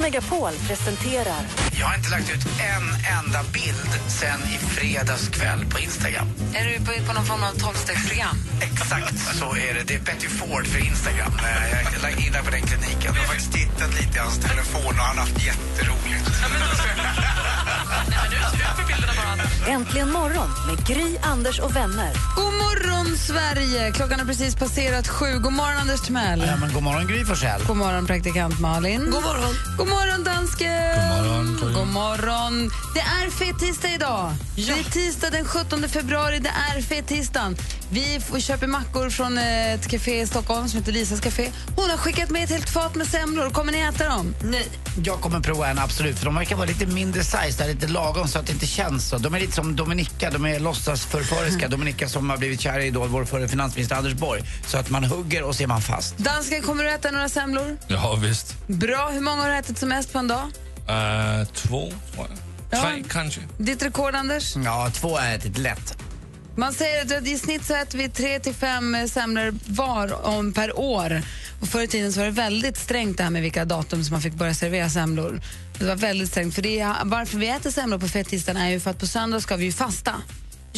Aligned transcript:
Megapol 0.00 0.52
presenterar 0.68 1.40
Jag 1.78 1.86
har 1.86 1.94
inte 1.94 2.10
lagt 2.10 2.30
ut 2.30 2.46
en 2.46 2.84
enda 3.18 3.42
bild 3.52 3.90
sen 4.08 4.40
i 4.54 4.58
fredags 4.58 5.28
kväll 5.28 5.64
på 5.70 5.78
Instagram. 5.78 6.28
Är 6.54 6.64
du 6.64 6.84
på, 6.84 6.92
på 7.06 7.12
någon 7.12 7.24
form 7.26 7.42
av 7.42 7.52
tolvstegsprogram? 7.52 8.36
Exakt 8.60 9.18
så 9.38 9.56
är 9.56 9.74
det. 9.74 9.82
Det 9.86 9.94
är 9.94 9.98
Betty 10.00 10.28
Ford 10.28 10.66
för 10.66 10.78
Instagram. 10.78 11.32
Eh, 11.38 11.70
Jag 11.84 11.94
är 11.94 12.02
lagt 12.02 12.20
inne 12.26 12.42
på 12.42 12.50
den 12.50 12.62
kliniken. 12.62 13.00
Jag 13.04 13.12
har 13.12 13.26
faktiskt 13.26 13.52
tittat 13.52 13.94
lite 14.00 14.16
i 14.16 14.20
hans 14.20 14.38
telefon 14.38 14.86
och 14.98 15.04
han 15.08 15.18
har 15.18 15.24
haft 15.24 15.42
jätteroligt. 15.46 16.26
Äntligen 19.68 20.12
morgon 20.12 20.48
med 20.66 20.86
Gry, 20.86 21.16
Anders 21.22 21.58
och 21.58 21.76
vänner. 21.76 22.12
God 22.36 22.52
morgon, 22.54 23.16
Sverige! 23.16 23.92
Klockan 23.92 24.18
har 24.18 24.26
precis 24.26 24.54
passerat 24.54 25.08
sju. 25.08 25.38
God 25.38 25.52
morgon, 25.52 25.76
Anders 25.80 26.00
Timell. 26.00 26.44
Ja, 26.46 26.56
men 26.56 26.72
god 26.74 26.82
morgon, 26.82 27.06
Gry 27.06 27.24
Forssell. 27.24 27.60
God 27.66 27.76
morgon, 27.76 28.06
praktikant 28.06 28.60
Malin. 28.60 29.10
God 29.10 29.22
morgon, 29.22 29.54
God 29.78 29.88
morgon 29.88 30.24
dansken. 30.24 30.68
God 31.18 31.26
morgon, 31.26 31.74
God 31.74 31.86
morgon. 31.86 32.70
Det 32.94 33.00
är 33.00 33.30
fet-tisdag 33.30 33.88
idag. 33.94 34.32
Det 34.56 34.62
är 34.62 34.84
tisdag 34.90 35.30
den 35.30 35.44
17 35.44 35.88
februari. 35.88 36.38
Det 36.38 36.52
är 36.74 36.82
fet-tisdagen. 36.82 37.56
Vi 37.90 38.20
får 38.20 38.38
köper 38.38 38.66
mackor 38.66 39.10
från 39.10 39.38
eh, 39.38 39.72
ett 39.74 39.88
café 39.88 40.20
i 40.20 40.26
Stockholm 40.26 40.68
som 40.68 40.78
heter 40.78 40.92
Lisas 40.92 41.20
café. 41.20 41.50
Hon 41.76 41.90
har 41.90 41.96
skickat 41.96 42.30
med 42.30 42.44
ett 42.44 42.50
helt 42.50 42.70
fat 42.70 42.94
med 42.94 43.06
semlor. 43.06 43.50
Kommer 43.50 43.72
ni 43.72 43.78
äta 43.78 44.08
dem? 44.08 44.34
Nej. 44.44 44.68
Jag 45.04 45.20
kommer 45.20 45.40
prova 45.40 45.68
en, 45.68 45.78
absolut. 45.78 46.18
För 46.18 46.24
De 46.24 46.34
verkar 46.34 46.56
vara 46.56 46.66
lite 46.66 46.86
mindre 46.86 47.24
size, 47.24 47.58
där, 47.58 47.68
lite 47.68 47.86
lagom 47.86 48.28
så 48.28 48.38
att 48.38 48.46
det 48.46 48.52
inte 48.52 48.66
känns 48.66 49.08
så. 49.08 49.18
De 49.18 49.34
är 49.34 49.40
lite 49.40 49.52
som 49.52 49.76
Dominika, 49.76 50.30
de 50.30 50.46
är 50.46 50.60
låtsasförföriska. 50.60 51.68
Dominika 51.68 52.08
som 52.08 52.30
har 52.30 52.36
blivit 52.36 52.60
kär 52.60 52.78
i 52.78 52.90
då 52.90 53.06
vår 53.06 53.24
förre 53.24 53.48
finansminister 53.48 53.96
Anders 53.96 54.14
Borg. 54.14 54.42
Så 54.66 54.78
att 54.78 54.90
man 54.90 55.04
hugger 55.04 55.42
och 55.42 55.54
så 55.56 55.62
är 55.62 55.66
man 55.66 55.82
fast. 55.82 56.18
Dansken, 56.18 56.62
kommer 56.62 56.84
du 56.84 56.90
äta 56.90 57.10
några 57.10 57.28
semlor? 57.28 57.76
Ja, 57.86 58.14
visst. 58.14 58.66
Bra. 58.66 59.08
Hur 59.08 59.20
många 59.20 59.42
har 59.42 59.48
du 59.48 59.56
ätit 59.56 59.78
som 59.78 59.88
mest 59.88 60.12
på 60.12 60.18
en 60.18 60.28
dag? 60.28 60.42
Uh, 60.88 61.46
två, 61.54 61.92
tror 62.14 62.26
jag. 62.28 62.38
Ja. 62.70 62.82
Tre, 62.82 63.04
kanske. 63.08 63.40
Ditt 63.58 63.82
rekord, 63.82 64.14
Anders? 64.14 64.56
Ja, 64.64 64.90
två 64.94 65.18
är 65.18 65.34
ätit 65.34 65.58
lätt. 65.58 65.96
Man 66.58 66.72
säger 66.72 67.18
att 67.18 67.26
i 67.26 67.38
snitt 67.38 67.64
så 67.64 67.74
äter 67.74 67.98
vi 67.98 68.08
tre 68.08 68.40
till 68.40 68.54
fem 68.54 68.94
eh, 68.94 69.06
semlor 69.06 69.54
var 69.66 70.26
om 70.26 70.52
per 70.52 70.78
år. 70.78 71.22
Och 71.60 71.68
förr 71.68 71.82
i 71.82 71.88
tiden 71.88 72.12
så 72.12 72.20
var 72.20 72.26
det 72.26 72.32
väldigt 72.32 72.76
strängt 72.76 73.16
det 73.16 73.22
här 73.22 73.30
med 73.30 73.42
vilka 73.42 73.64
datum 73.64 74.04
som 74.04 74.12
man 74.12 74.22
fick 74.22 74.34
börja 74.34 74.54
servera 74.54 74.90
semlor. 74.90 75.40
Det 75.78 75.84
var 75.84 75.96
väldigt 75.96 76.28
strängt. 76.28 76.54
För 76.54 76.62
det 76.62 76.80
är, 76.80 76.94
varför 77.04 77.38
vi 77.38 77.48
äter 77.48 77.70
semlor 77.70 77.98
på 77.98 78.08
fettisdagen 78.08 78.62
är 78.62 78.70
ju 78.70 78.80
för 78.80 78.90
att 78.90 78.98
på 78.98 79.06
söndag 79.06 79.40
ska 79.40 79.56
vi 79.56 79.64
ju 79.64 79.72
fasta. 79.72 80.14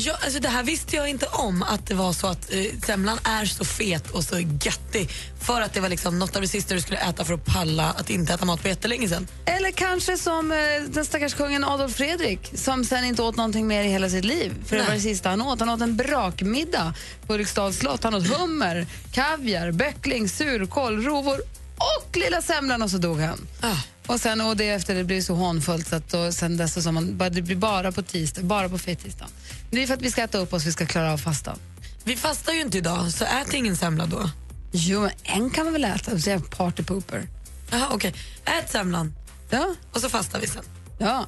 Ja, 0.00 0.18
alltså 0.24 0.40
det 0.40 0.48
här 0.48 0.62
visste 0.62 0.96
jag 0.96 1.08
inte 1.08 1.26
om, 1.26 1.62
att 1.62 1.86
det 1.86 1.94
var 1.94 2.12
så 2.12 2.26
att 2.26 2.52
eh, 2.52 2.64
semlan 2.86 3.18
är 3.24 3.44
så 3.44 3.64
fet 3.64 4.10
och 4.10 4.24
så 4.24 4.38
göttig. 4.38 5.10
För 5.40 5.60
att 5.60 5.74
det 5.74 5.80
var 5.80 5.88
liksom 5.88 6.18
något 6.18 6.36
av 6.36 6.42
det 6.42 6.48
sista 6.48 6.74
du 6.74 6.80
skulle 6.80 6.98
äta 6.98 7.24
för 7.24 7.34
att 7.34 7.44
palla 7.44 7.90
att 7.90 8.10
inte 8.10 8.34
äta 8.34 8.44
mat 8.44 8.62
på 8.62 8.68
jättelänge 8.68 9.08
sen. 9.08 9.28
Eller 9.44 9.70
kanske 9.70 10.18
som 10.18 10.52
eh, 10.52 10.58
den 10.88 11.04
stackars 11.04 11.34
kungen 11.34 11.64
Adolf 11.64 11.96
Fredrik 11.96 12.52
som 12.54 12.84
sen 12.84 13.04
inte 13.04 13.22
åt 13.22 13.36
någonting 13.36 13.66
mer 13.66 13.84
i 13.84 13.88
hela 13.88 14.10
sitt 14.10 14.24
liv. 14.24 14.54
För 14.66 14.76
det 14.76 14.82
Nej. 14.82 14.88
var 14.88 14.94
det 14.94 15.00
sista 15.00 15.28
han 15.28 15.42
åt. 15.42 15.60
Han 15.60 15.68
åt 15.68 15.80
en 15.80 15.96
brakmiddag 15.96 16.94
på 17.26 17.34
Ulriksdals 17.34 17.78
slott. 17.78 18.04
Han 18.04 18.14
åt 18.14 18.26
hummer, 18.26 18.86
kaviar, 19.12 19.70
böckling, 19.70 20.28
surkål, 20.28 21.04
rovor 21.04 21.40
och 21.78 22.16
lilla 22.16 22.42
semlan 22.42 22.82
och 22.82 22.90
så 22.90 22.98
dog 22.98 23.20
han. 23.20 23.46
Ah. 23.60 23.76
Och 24.06 24.20
sen 24.20 24.40
och 24.40 24.56
det 24.56 24.68
efter 24.68 24.94
det 24.94 25.04
blev 25.04 25.20
så 25.20 25.34
hånfullt 25.34 25.88
så 25.88 25.96
att 25.96 26.10
då, 26.10 26.32
sen 26.32 26.56
dess 26.56 26.84
så 26.84 26.92
man 26.92 27.18
det 27.18 27.42
blir 27.42 27.56
bara 27.56 27.92
på 27.92 28.02
tisdag, 28.02 28.42
bara 28.42 28.68
på 28.68 28.78
fettisdagen. 28.78 29.30
Det 29.70 29.82
är 29.82 29.86
för 29.86 29.94
att 29.94 30.02
vi 30.02 30.10
ska 30.10 30.22
äta 30.22 30.38
upp 30.38 30.52
oss, 30.52 30.64
vi 30.66 30.72
ska 30.72 30.86
klara 30.86 31.12
av 31.12 31.18
fastan. 31.18 31.58
Vi 32.04 32.16
fastar 32.16 32.52
ju 32.52 32.60
inte 32.60 32.78
idag, 32.78 33.12
så 33.12 33.24
ät 33.24 33.54
ingen 33.54 33.76
semla 33.76 34.06
då. 34.06 34.30
Jo, 34.72 35.00
men 35.00 35.10
en 35.22 35.50
kan 35.50 35.64
man 35.64 35.72
väl 35.72 35.84
äta, 35.84 36.18
så 36.18 36.30
jag 36.30 36.36
är 36.40 36.44
partypooper. 36.44 37.28
Jaha, 37.70 37.86
okej. 37.92 38.14
Ät 38.44 38.70
semlan 38.70 39.14
Ja, 39.50 39.74
och 39.92 40.00
så 40.00 40.08
fastar 40.08 40.40
vi 40.40 40.46
sen. 40.46 40.62
ja. 40.98 41.26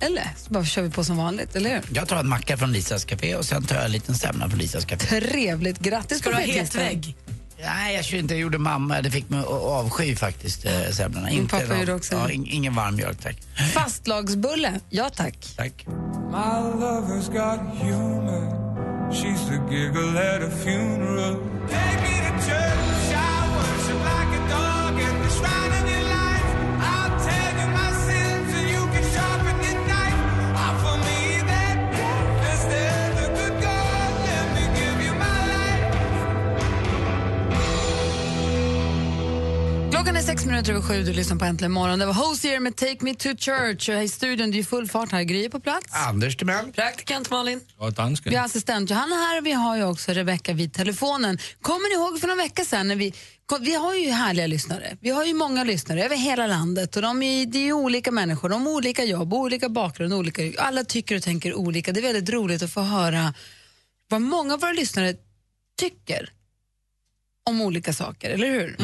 Eller 0.00 0.30
så 0.36 0.52
bara 0.52 0.64
kör 0.64 0.82
vi 0.82 0.90
på 0.90 1.04
som 1.04 1.16
vanligt, 1.16 1.56
eller 1.56 1.70
hur? 1.70 1.82
Jag 1.92 2.08
tar 2.08 2.16
en 2.16 2.28
macka 2.28 2.56
från 2.56 2.72
Lisas 2.72 3.04
café 3.04 3.34
och 3.36 3.44
sen 3.44 3.64
tar 3.66 3.76
jag 3.76 3.84
en 3.84 3.92
liten 3.92 4.14
semla 4.14 4.48
från 4.48 4.58
Lisas 4.58 4.84
café. 4.84 5.20
Trevligt, 5.20 5.78
grattis 5.78 6.18
Ska 6.18 6.30
på 6.30 6.36
du 6.36 6.42
ha 6.42 6.52
hetvägg? 6.52 7.16
Nej, 7.60 7.96
jag 7.96 8.04
tror 8.04 8.18
inte 8.20 8.34
jag 8.34 8.40
gjorde 8.40 8.58
mamma. 8.58 9.02
Det 9.02 9.10
fick 9.10 9.28
mig 9.28 9.40
att 9.40 9.46
avsky 9.46 10.16
faktiskt, 10.16 10.64
eh, 10.64 10.90
semlorna. 10.92 11.26
Min 11.30 11.48
pappa 11.48 11.64
någon- 11.64 11.78
gjorde 11.80 11.94
också. 11.94 12.14
Ja, 12.14 12.30
in, 12.30 12.46
ingen 12.46 12.74
varm 12.74 12.96
mjölk, 12.96 13.18
tack. 13.22 13.36
Fastlagsbulle, 13.74 14.80
ja 14.90 15.10
tack. 15.10 15.46
tack. 15.56 15.86
My 16.36 16.58
lover's 16.58 17.30
got 17.30 17.66
humor. 17.70 18.44
She's 19.10 19.48
the 19.48 19.56
giggle 19.70 20.18
at 20.18 20.42
a 20.42 20.50
funeral. 20.50 21.40
Take 21.66 22.05
Klockan 40.06 40.22
är 40.22 40.26
sex 40.26 40.46
minuter 40.46 40.72
över 40.72 40.82
sju, 40.82 41.02
du 41.02 41.12
lyssnar 41.12 41.36
på 41.36 41.44
Äntligen 41.44 41.72
morgon. 41.72 41.98
Det 41.98 42.06
var 42.06 42.12
Hosier 42.12 42.60
med 42.60 42.76
Take 42.76 42.96
Me 43.00 43.14
To 43.14 43.28
Church. 43.28 43.88
Och 43.88 43.94
här 43.94 44.02
i 44.02 44.08
studion, 44.08 44.50
det 44.50 44.58
är 44.58 44.62
full 44.62 44.88
fart 44.88 45.12
här. 45.12 45.22
Gry 45.22 45.44
är 45.44 45.48
på 45.48 45.60
plats. 45.60 45.86
Anders 45.90 46.36
Timell. 46.36 46.72
Praktikant 46.72 47.30
Malin. 47.30 47.60
Och 47.76 47.92
dansken. 47.92 48.30
Vi 48.30 48.36
har 48.36 48.44
assistent 48.44 48.90
Johanna 48.90 49.16
här 49.16 49.38
och 49.38 49.46
vi 49.46 49.52
har 49.52 49.76
ju 49.76 49.84
också 49.84 50.12
Rebecka 50.12 50.52
vid 50.52 50.72
telefonen. 50.72 51.38
Kommer 51.60 51.88
ni 51.88 52.04
ihåg 52.04 52.20
för 52.20 52.26
några 52.28 52.42
veckor 52.42 52.64
sedan 52.64 52.88
när 52.88 52.96
vi 52.96 53.14
vi 53.60 53.74
har 53.74 53.94
ju 53.94 54.10
härliga 54.10 54.46
lyssnare. 54.46 54.96
Vi 55.00 55.10
har 55.10 55.24
ju 55.24 55.34
många 55.34 55.64
lyssnare 55.64 56.04
över 56.04 56.16
hela 56.16 56.46
landet 56.46 56.96
och 56.96 57.02
de 57.02 57.22
är, 57.22 57.46
det 57.46 57.58
är 57.58 57.72
olika 57.72 58.10
människor, 58.10 58.48
de 58.48 58.66
har 58.66 58.72
olika 58.72 59.04
jobb, 59.04 59.34
olika 59.34 59.68
bakgrund, 59.68 60.14
olika, 60.14 60.52
alla 60.58 60.84
tycker 60.84 61.16
och 61.16 61.22
tänker 61.22 61.54
olika. 61.54 61.92
Det 61.92 62.00
är 62.00 62.02
väldigt 62.02 62.30
roligt 62.30 62.62
att 62.62 62.72
få 62.72 62.80
höra 62.80 63.34
vad 64.08 64.22
många 64.22 64.54
av 64.54 64.60
våra 64.60 64.72
lyssnare 64.72 65.14
tycker 65.78 66.30
om 67.44 67.60
olika 67.60 67.92
saker, 67.92 68.30
eller 68.30 68.46
hur? 68.46 68.76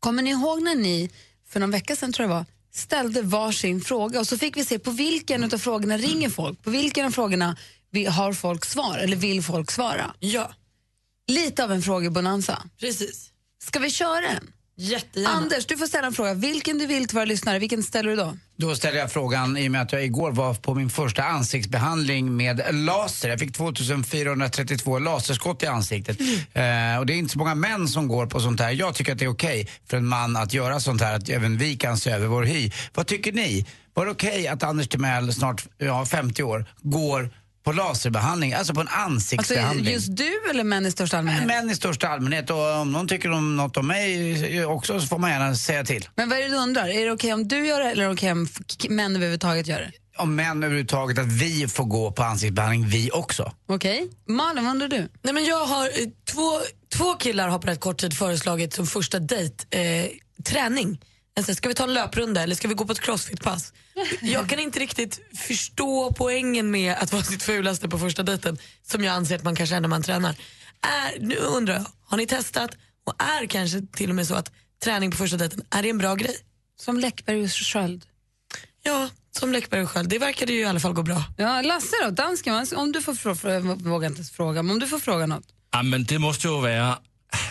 Kommer 0.00 0.22
ni 0.22 0.30
ihåg 0.30 0.62
när 0.62 0.74
ni, 0.74 1.10
för 1.48 1.60
någon 1.60 1.70
vecka 1.70 1.96
sedan 1.96 2.12
tror 2.12 2.28
jag 2.28 2.30
det 2.30 2.34
var, 2.38 2.46
ställde 2.72 3.22
varsin 3.22 3.80
fråga 3.80 4.20
och 4.20 4.26
så 4.26 4.38
fick 4.38 4.56
vi 4.56 4.64
se 4.64 4.78
på 4.78 4.90
vilken 4.90 5.44
av 5.44 5.58
frågorna 5.58 5.98
ringer 5.98 6.28
folk, 6.30 6.62
på 6.62 6.70
vilken 6.70 7.06
av 7.06 7.10
frågorna 7.10 7.56
vi 7.90 8.04
har 8.04 8.32
folk 8.32 8.64
svar 8.64 8.98
eller 8.98 9.16
vill 9.16 9.42
folk 9.42 9.70
svara. 9.70 10.14
Ja, 10.20 10.52
Lite 11.26 11.64
av 11.64 11.72
en 11.72 11.82
frågebonanza. 11.82 12.62
precis. 12.80 13.30
Ska 13.64 13.78
vi 13.78 13.90
köra 13.90 14.28
en? 14.28 14.52
Jättegärna. 14.80 15.34
Anders, 15.34 15.66
du 15.66 15.76
får 15.76 15.86
ställa 15.86 16.06
en 16.06 16.12
fråga. 16.12 16.34
Vilken 16.34 16.78
du 16.78 16.86
vill 16.86 17.08
till 17.08 17.14
våra 17.14 17.24
lyssnare, 17.24 17.58
vilken 17.58 17.82
ställer 17.82 18.10
du 18.10 18.16
då? 18.16 18.36
Då 18.56 18.74
ställer 18.74 18.98
jag 18.98 19.12
frågan 19.12 19.56
i 19.56 19.68
och 19.68 19.72
med 19.72 19.82
att 19.82 19.92
jag 19.92 20.04
igår 20.04 20.32
var 20.32 20.54
på 20.54 20.74
min 20.74 20.90
första 20.90 21.24
ansiktsbehandling 21.24 22.36
med 22.36 22.62
laser. 22.70 23.28
Jag 23.28 23.38
fick 23.38 23.52
2432 23.56 24.98
laserskott 24.98 25.62
i 25.62 25.66
ansiktet. 25.66 26.20
Eh, 26.20 26.98
och 26.98 27.06
det 27.06 27.12
är 27.12 27.16
inte 27.16 27.32
så 27.32 27.38
många 27.38 27.54
män 27.54 27.88
som 27.88 28.08
går 28.08 28.26
på 28.26 28.40
sånt 28.40 28.60
här. 28.60 28.70
Jag 28.70 28.94
tycker 28.94 29.12
att 29.12 29.18
det 29.18 29.24
är 29.24 29.32
okej 29.32 29.68
för 29.86 29.96
en 29.96 30.06
man 30.06 30.36
att 30.36 30.52
göra 30.52 30.80
sånt 30.80 31.00
här, 31.00 31.16
att 31.16 31.28
även 31.28 31.58
vi 31.58 31.76
kan 31.76 31.96
se 31.96 32.10
över 32.10 32.26
vår 32.26 32.42
hy. 32.42 32.70
Vad 32.94 33.06
tycker 33.06 33.32
ni? 33.32 33.66
Var 33.94 34.04
det 34.04 34.10
okej 34.10 34.48
att 34.48 34.62
Anders 34.62 34.88
Timell, 34.88 35.32
snart 35.32 35.66
ja, 35.78 36.06
50 36.06 36.42
år, 36.42 36.66
går 36.82 37.30
på 37.68 37.72
laserbehandling, 37.72 38.52
alltså 38.52 38.74
på 38.74 38.80
en 38.80 38.88
Alltså, 38.88 39.00
ansiktsbehandling? 39.04 39.92
just 39.94 40.16
du 40.16 40.38
eller 40.50 40.64
män 40.64 40.86
i 40.86 40.90
största 40.90 41.18
allmänhet? 41.18 41.46
Män 41.46 41.70
i 41.70 41.74
största 41.74 42.08
allmänhet 42.08 42.50
och 42.50 42.74
om 42.80 42.92
någon 42.92 43.08
tycker 43.08 43.30
om 43.30 43.56
något 43.56 43.76
om 43.76 43.86
mig 43.86 44.64
också 44.66 45.00
så 45.00 45.06
får 45.06 45.18
man 45.18 45.30
gärna 45.30 45.54
säga 45.54 45.84
till. 45.84 46.08
Men 46.14 46.28
vad 46.28 46.38
är 46.38 46.42
det 46.42 46.48
du 46.48 46.56
undrar? 46.56 46.88
Är 46.88 47.06
det 47.06 47.12
okej 47.12 47.32
om 47.34 47.48
du 47.48 47.66
gör 47.66 47.80
det 47.80 47.90
eller 47.90 48.02
är 48.02 48.06
det 48.08 48.14
okej 48.14 48.32
om 48.32 48.48
f- 48.56 48.76
män 48.90 49.16
överhuvudtaget 49.16 49.66
gör 49.66 49.78
det? 49.80 49.92
Om 50.18 50.34
män 50.36 50.62
överhuvudtaget, 50.62 51.18
att 51.18 51.32
vi 51.32 51.68
får 51.68 51.84
gå 51.84 52.12
på 52.12 52.22
ansiktsbehandling, 52.22 52.86
vi 52.88 53.10
också. 53.12 53.52
Okej? 53.68 54.08
Malin, 54.28 54.64
vad 54.64 54.70
undrar 54.72 54.88
du? 54.88 55.08
Nej, 55.22 55.34
men 55.34 55.44
jag 55.44 55.66
har, 55.66 55.84
eh, 55.86 55.90
två, 56.32 56.50
två 56.96 57.14
killar 57.14 57.48
har 57.48 57.58
på 57.58 57.66
rätt 57.66 57.80
kort 57.80 58.00
tid 58.00 58.14
föreslagit 58.16 58.74
som 58.74 58.86
första 58.86 59.18
dejt 59.18 59.54
eh, 59.80 60.06
träning. 60.44 61.00
Alltså, 61.38 61.54
ska 61.54 61.68
vi 61.68 61.74
ta 61.74 61.84
en 61.84 61.94
löprunda 61.94 62.42
eller 62.42 62.54
ska 62.54 62.68
vi 62.68 62.74
gå 62.74 62.84
på 62.84 62.92
ett 62.92 63.00
crossfit-pass? 63.00 63.72
Jag 64.20 64.48
kan 64.48 64.58
inte 64.58 64.78
riktigt 64.78 65.20
förstå 65.34 66.12
poängen 66.12 66.70
med 66.70 66.94
att 66.94 67.12
vara 67.12 67.22
sitt 67.22 67.42
fulaste 67.42 67.88
på 67.88 67.98
första 67.98 68.22
dejten 68.22 68.58
som 68.86 69.04
jag 69.04 69.14
anser 69.14 69.36
att 69.36 69.44
man 69.44 69.56
kanske 69.56 69.76
är 69.76 69.80
när 69.80 69.88
man 69.88 70.02
tränar. 70.02 70.36
Är, 70.80 71.20
nu 71.20 71.36
undrar 71.36 71.74
jag, 71.74 71.84
har 72.04 72.16
ni 72.16 72.26
testat 72.26 72.70
och 73.04 73.22
är 73.22 73.46
kanske 73.46 73.82
till 73.92 74.10
och 74.10 74.16
med 74.16 74.26
så 74.26 74.34
att 74.34 74.52
träning 74.84 75.10
på 75.10 75.16
första 75.16 75.36
dejten, 75.36 75.62
är 75.70 75.82
det 75.82 75.90
en 75.90 75.98
bra 75.98 76.14
grej? 76.14 76.36
Som 76.80 77.00
Läckberg 77.00 77.42
och 77.42 77.50
Sköld. 77.50 78.04
Ja, 78.82 79.08
som 79.30 79.52
Läckberg 79.52 79.82
och 79.82 79.90
Sköld. 79.90 80.08
Det 80.08 80.18
verkade 80.18 80.52
ju 80.52 80.60
i 80.60 80.64
alla 80.64 80.80
fall 80.80 80.92
gå 80.92 81.02
bra. 81.02 81.24
Ja, 81.36 81.62
Lasse 81.62 81.96
då, 82.04 82.10
dansken, 82.10 82.66
om 82.76 82.92
du 82.92 83.02
får 83.02 83.14
fråga, 83.14 83.60
vågar 83.60 84.08
inte 84.08 84.24
fråga, 84.24 84.62
men 84.62 84.70
om 84.70 84.78
du 84.78 84.86
får 84.86 84.98
fråga 84.98 85.26
något. 85.26 85.44
Ja, 85.72 85.82
men 85.82 86.04
det 86.04 86.18
måste 86.18 86.48
ju 86.48 86.60
vara, 86.60 86.98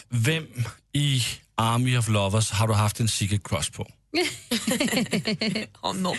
vem 0.09 0.47
i 0.93 1.21
Army 1.57 1.97
of 1.97 2.07
Lovers 2.07 2.51
har 2.51 2.67
du 2.67 2.73
haft 2.73 2.99
en 2.99 3.07
secret 3.07 3.43
crush 3.43 3.71
på? 3.71 3.87
Ja, 5.81 5.93
någon. 5.93 6.17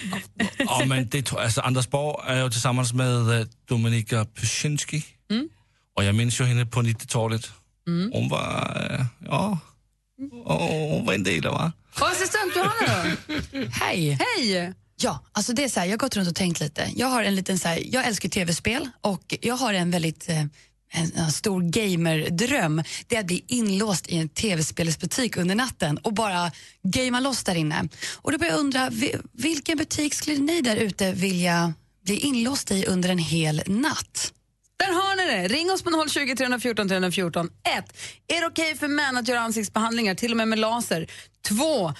Ja, 0.58 0.84
men 0.86 1.08
det 1.08 1.32
alltså 1.32 1.60
Anders 1.60 1.88
Borg 1.88 2.24
är 2.26 2.44
ju 2.44 2.50
tillsammans 2.50 2.92
med 2.92 3.40
eh, 3.40 3.46
Dominika 3.68 4.24
Pyszinski. 4.24 5.04
Och 5.96 6.04
jag 6.04 6.14
minns 6.14 6.40
ju 6.40 6.44
henne 6.44 6.66
på 6.66 6.82
90-talet. 6.82 7.50
Hon 8.12 8.28
var, 8.28 9.06
ja, 9.26 9.58
och 10.44 10.60
hon 10.60 11.06
var 11.06 11.14
en 11.14 11.22
del 11.22 11.42
va? 11.42 11.72
Och 12.00 12.08
assistent 12.08 12.52
Johanna 12.56 13.16
då? 13.26 13.58
Hej! 13.72 14.18
Hej! 14.20 14.74
Ja, 15.00 15.24
alltså 15.32 15.52
det 15.52 15.64
är 15.64 15.68
så 15.68 15.80
här, 15.80 15.86
jag 15.86 15.92
har 15.92 15.98
gått 15.98 16.16
runt 16.16 16.28
och 16.28 16.34
tänkt 16.34 16.60
lite. 16.60 16.90
Jag 16.96 17.06
har 17.06 17.22
en 17.22 17.34
liten 17.34 17.58
så 17.58 17.68
här, 17.68 17.82
jag 17.84 18.06
älskar 18.06 18.28
tv-spel 18.28 18.88
och 19.00 19.34
jag 19.40 19.54
har 19.54 19.74
en 19.74 19.90
väldigt 19.90 20.28
eh, 20.28 20.44
en, 20.90 21.12
en 21.16 21.32
stor 21.32 21.62
gamerdröm. 21.62 22.82
Det 23.06 23.16
är 23.16 23.20
att 23.20 23.26
bli 23.26 23.44
inlåst 23.46 24.08
i 24.08 24.16
en 24.16 24.28
tv-spelsbutik 24.28 25.36
under 25.36 25.54
natten 25.54 25.98
och 25.98 26.14
bara 26.14 26.52
gamea 26.82 27.20
loss 27.20 27.44
där 27.44 27.54
inne. 27.54 27.88
Och 28.16 28.32
då 28.32 28.38
börjar 28.38 28.52
jag 28.52 28.60
undra, 28.60 28.90
vilken 29.32 29.78
butik 29.78 30.14
skulle 30.14 30.38
ni 30.38 30.60
där 30.60 30.76
ute 30.76 31.12
vilja 31.12 31.74
bli 32.04 32.16
inlåst 32.16 32.70
i 32.70 32.86
under 32.86 33.08
en 33.08 33.18
hel 33.18 33.62
natt? 33.66 34.32
Där 34.78 34.92
har 34.92 35.16
ni 35.16 35.26
det! 35.26 35.48
Ring 35.48 35.70
oss 35.70 35.82
på 35.82 36.06
020 36.08 36.36
314 36.36 36.88
314. 36.88 37.50
1. 37.78 37.96
Är 38.28 38.40
det 38.40 38.46
okej 38.46 38.76
för 38.76 38.88
män 38.88 39.16
att 39.16 39.28
göra 39.28 39.40
ansiktsbehandlingar, 39.40 40.14
till 40.14 40.30
och 40.30 40.36
med 40.36 40.48
med 40.48 40.58
laser? 40.58 41.06
2. 41.48 41.92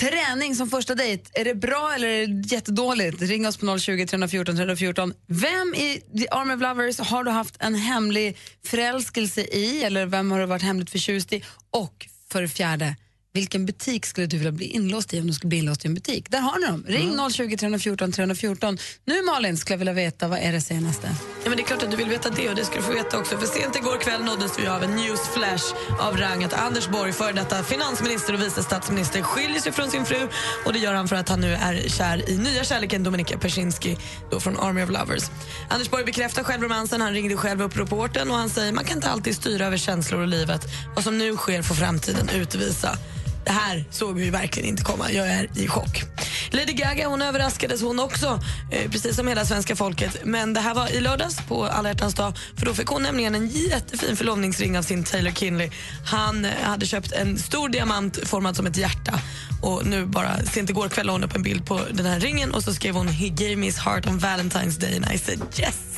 Träning 0.00 0.54
som 0.54 0.70
första 0.70 0.94
dejt, 0.94 1.30
är 1.32 1.44
det 1.44 1.54
bra 1.54 1.92
eller 1.94 2.08
är 2.08 2.26
det 2.26 2.54
jättedåligt? 2.54 3.22
Ring 3.22 3.46
oss 3.46 3.56
på 3.56 3.78
020 3.78 4.06
314 4.06 4.56
314. 4.56 5.14
Vem 5.26 5.74
i 5.74 6.02
The 6.18 6.28
Army 6.30 6.54
of 6.54 6.60
Lovers 6.60 6.98
har 6.98 7.24
du 7.24 7.30
haft 7.30 7.56
en 7.60 7.74
hemlig 7.74 8.36
förälskelse 8.64 9.40
i 9.40 9.84
eller 9.84 10.06
vem 10.06 10.30
har 10.30 10.40
du 10.40 10.46
varit 10.46 10.62
hemligt 10.62 10.90
förtjust 10.90 11.32
i? 11.32 11.44
Och 11.70 12.08
för 12.32 12.42
det 12.42 12.48
fjärde, 12.48 12.96
vilken 13.34 13.66
butik 13.66 14.06
skulle 14.06 14.26
du 14.26 14.36
vilja 14.36 14.52
bli 14.52 14.66
inlåst 14.66 15.14
i 15.14 15.20
om 15.20 15.26
du 15.26 15.32
skulle 15.32 15.48
bli 15.48 15.58
inlåst 15.58 15.84
i 15.84 15.88
en 15.88 15.94
butik? 15.94 16.30
Där 16.30 16.40
har 16.40 16.58
ni 16.58 16.66
dem. 16.66 16.84
Ring 16.88 17.30
020 17.30 17.56
314 17.56 18.12
314. 18.12 18.78
Nu 19.04 19.22
Malin 19.22 19.56
skulle 19.56 19.72
jag 19.72 19.78
vilja 19.78 19.92
veta, 19.92 20.28
vad 20.28 20.38
är 20.38 20.52
det 20.52 20.60
senaste? 20.60 21.06
Ja, 21.42 21.48
men 21.48 21.56
det 21.56 21.62
är 21.62 21.66
klart 21.66 21.82
att 21.82 21.90
du 21.90 21.96
vill 21.96 22.08
veta 22.08 22.30
det 22.30 22.48
och 22.48 22.54
det 22.54 22.64
ska 22.64 22.76
du 22.76 22.82
få 22.82 22.92
veta 22.92 23.18
också. 23.18 23.38
För 23.38 23.46
sent 23.46 23.76
igår 23.76 24.00
kväll 24.00 24.24
nåddes 24.24 24.58
vi 24.58 24.66
av 24.66 24.82
en 24.82 24.96
newsflash 24.96 25.64
av 26.00 26.16
rang 26.16 26.44
att 26.44 26.52
Anders 26.52 26.88
Borg, 26.88 27.12
före 27.12 27.32
detta 27.32 27.62
finansminister 27.62 28.34
och 28.34 28.40
vice 28.40 28.62
statsminister, 28.62 29.22
skiljer 29.22 29.60
sig 29.60 29.72
från 29.72 29.90
sin 29.90 30.04
fru 30.04 30.28
och 30.64 30.72
det 30.72 30.78
gör 30.78 30.94
han 30.94 31.08
för 31.08 31.16
att 31.16 31.28
han 31.28 31.40
nu 31.40 31.54
är 31.54 31.88
kär 31.88 32.30
i 32.30 32.38
nya 32.38 32.64
kärleken 32.64 33.02
Dominika 33.02 33.38
Persinski 33.38 33.96
då 34.30 34.40
från 34.40 34.60
Army 34.60 34.82
of 34.82 34.90
Lovers. 34.90 35.24
Anders 35.68 35.90
Borg 35.90 36.04
bekräftar 36.04 36.42
själv 36.44 36.62
romansen, 36.62 37.00
han 37.00 37.12
ringde 37.12 37.36
själv 37.36 37.62
upp 37.62 37.76
reporten 37.76 38.30
och 38.30 38.36
han 38.36 38.50
säger 38.50 38.72
man 38.72 38.84
kan 38.84 38.96
inte 38.96 39.08
alltid 39.08 39.36
styra 39.36 39.66
över 39.66 39.76
känslor 39.76 40.20
och 40.20 40.28
livet. 40.28 40.62
Vad 40.94 41.04
som 41.04 41.18
nu 41.18 41.36
sker 41.36 41.62
får 41.62 41.74
framtiden 41.74 42.28
utvisa. 42.28 42.98
Det 43.44 43.52
här 43.52 43.84
såg 43.90 44.14
vi 44.16 44.30
verkligen 44.30 44.68
inte 44.68 44.82
komma. 44.82 45.10
Jag 45.10 45.28
är 45.28 45.48
i 45.58 45.68
chock. 45.68 46.02
Lady 46.50 46.72
Gaga 46.72 47.08
hon 47.08 47.22
överraskades 47.22 47.82
hon 47.82 48.00
också, 48.00 48.40
eh, 48.70 48.90
precis 48.90 49.16
som 49.16 49.28
hela 49.28 49.44
svenska 49.44 49.76
folket. 49.76 50.18
Men 50.24 50.54
det 50.54 50.60
här 50.60 50.74
var 50.74 50.88
i 50.88 51.00
lördags 51.00 51.36
på 51.48 51.64
alla 51.64 51.88
hjärtans 51.88 52.14
dag. 52.14 52.32
För 52.56 52.66
då 52.66 52.74
fick 52.74 52.86
hon 52.86 53.02
nämligen 53.02 53.34
en 53.34 53.48
jättefin 53.48 54.16
förlovningsring 54.16 54.78
av 54.78 54.82
sin 54.82 55.04
Taylor 55.04 55.30
Kinley. 55.30 55.70
Han 56.06 56.44
eh, 56.44 56.50
hade 56.62 56.86
köpt 56.86 57.12
en 57.12 57.38
stor 57.38 57.68
diamant 57.68 58.28
formad 58.28 58.56
som 58.56 58.66
ett 58.66 58.76
hjärta. 58.76 59.20
Och 59.62 59.86
nu 59.86 60.06
bara 60.06 60.44
sent 60.44 60.70
igår 60.70 60.88
kväll 60.88 61.06
la 61.06 61.12
hon 61.12 61.24
upp 61.24 61.36
en 61.36 61.42
bild 61.42 61.66
på 61.66 61.80
den 61.92 62.06
här 62.06 62.20
ringen 62.20 62.54
och 62.54 62.62
så 62.62 62.74
skrev 62.74 62.94
hon 62.94 63.08
He 63.08 63.28
gave 63.28 63.56
me 63.56 63.66
his 63.66 63.78
heart 63.78 64.06
on 64.06 64.20
Valentine's 64.20 64.80
Day 64.80 64.96
and 64.96 65.14
I 65.14 65.18
said 65.18 65.40
yes. 65.58 65.93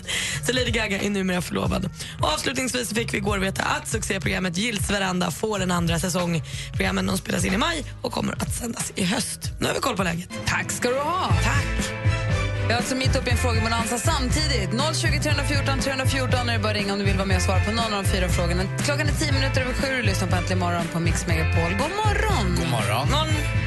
Så 0.47 0.53
Lady 0.53 0.71
Gaga 0.71 1.03
är 1.03 1.11
numera 1.11 1.43
förlovad. 1.43 1.91
Och 2.21 2.29
avslutningsvis 2.29 2.95
fick 2.95 3.15
vi 3.15 3.19
igår 3.19 3.39
veta 3.39 3.63
att 3.63 3.89
succéprogrammet 3.89 4.57
Gills 4.57 4.91
veranda 4.91 5.31
får 5.31 5.61
en 5.61 5.71
andra 5.71 5.99
säsong. 5.99 6.43
Programmen 6.73 7.07
de 7.07 7.19
spelas 7.19 7.45
in 7.45 7.55
i 7.55 7.57
maj 7.57 7.85
och 8.03 8.13
kommer 8.13 8.33
att 8.33 8.55
sändas 8.55 8.93
i 8.97 9.05
höst. 9.05 9.41
Nu 9.61 9.67
har 9.67 9.75
vi 9.75 9.81
koll 9.81 9.97
på 9.97 10.03
läget. 10.03 10.29
Tack 10.47 10.71
ska 10.71 10.89
du 10.89 10.99
ha. 10.99 11.29
Tack. 11.29 11.93
Vi 12.67 12.73
är 12.73 12.77
alltså 12.77 12.95
mitt 12.97 13.17
uppe 13.17 13.29
i 13.29 13.33
en 13.33 13.39
frågebonanza 13.39 13.99
samtidigt. 13.99 14.71
020 14.95 15.21
314 15.23 15.79
314 15.81 16.49
är 16.49 16.53
det 16.53 16.59
bara 16.59 16.71
att 16.71 16.77
ringa 16.77 16.93
om 16.93 16.99
du 16.99 17.05
vill 17.05 17.17
vara 17.17 17.27
med 17.27 17.37
och 17.37 17.43
svara 17.43 17.61
på 17.65 17.71
någon 17.71 17.95
av 17.95 18.03
de 18.03 18.05
fyra 18.05 18.29
frågorna. 18.29 18.63
Klockan 18.85 19.09
är 19.09 19.13
tio 19.13 19.33
minuter 19.33 19.61
över 19.61 19.75
sju 19.75 19.87
och 19.91 19.97
du 19.97 20.03
lyssnar 20.03 20.29
på 20.29 20.37
Äntligen 20.37 20.59
morgon 20.59 20.87
på 20.93 21.01
Mix 21.01 21.27
Megapol. 21.27 21.71
God 21.71 21.93
morgon! 22.05 22.57
God 22.57 22.71
morgon. 22.71 23.09
Någon... 23.09 23.66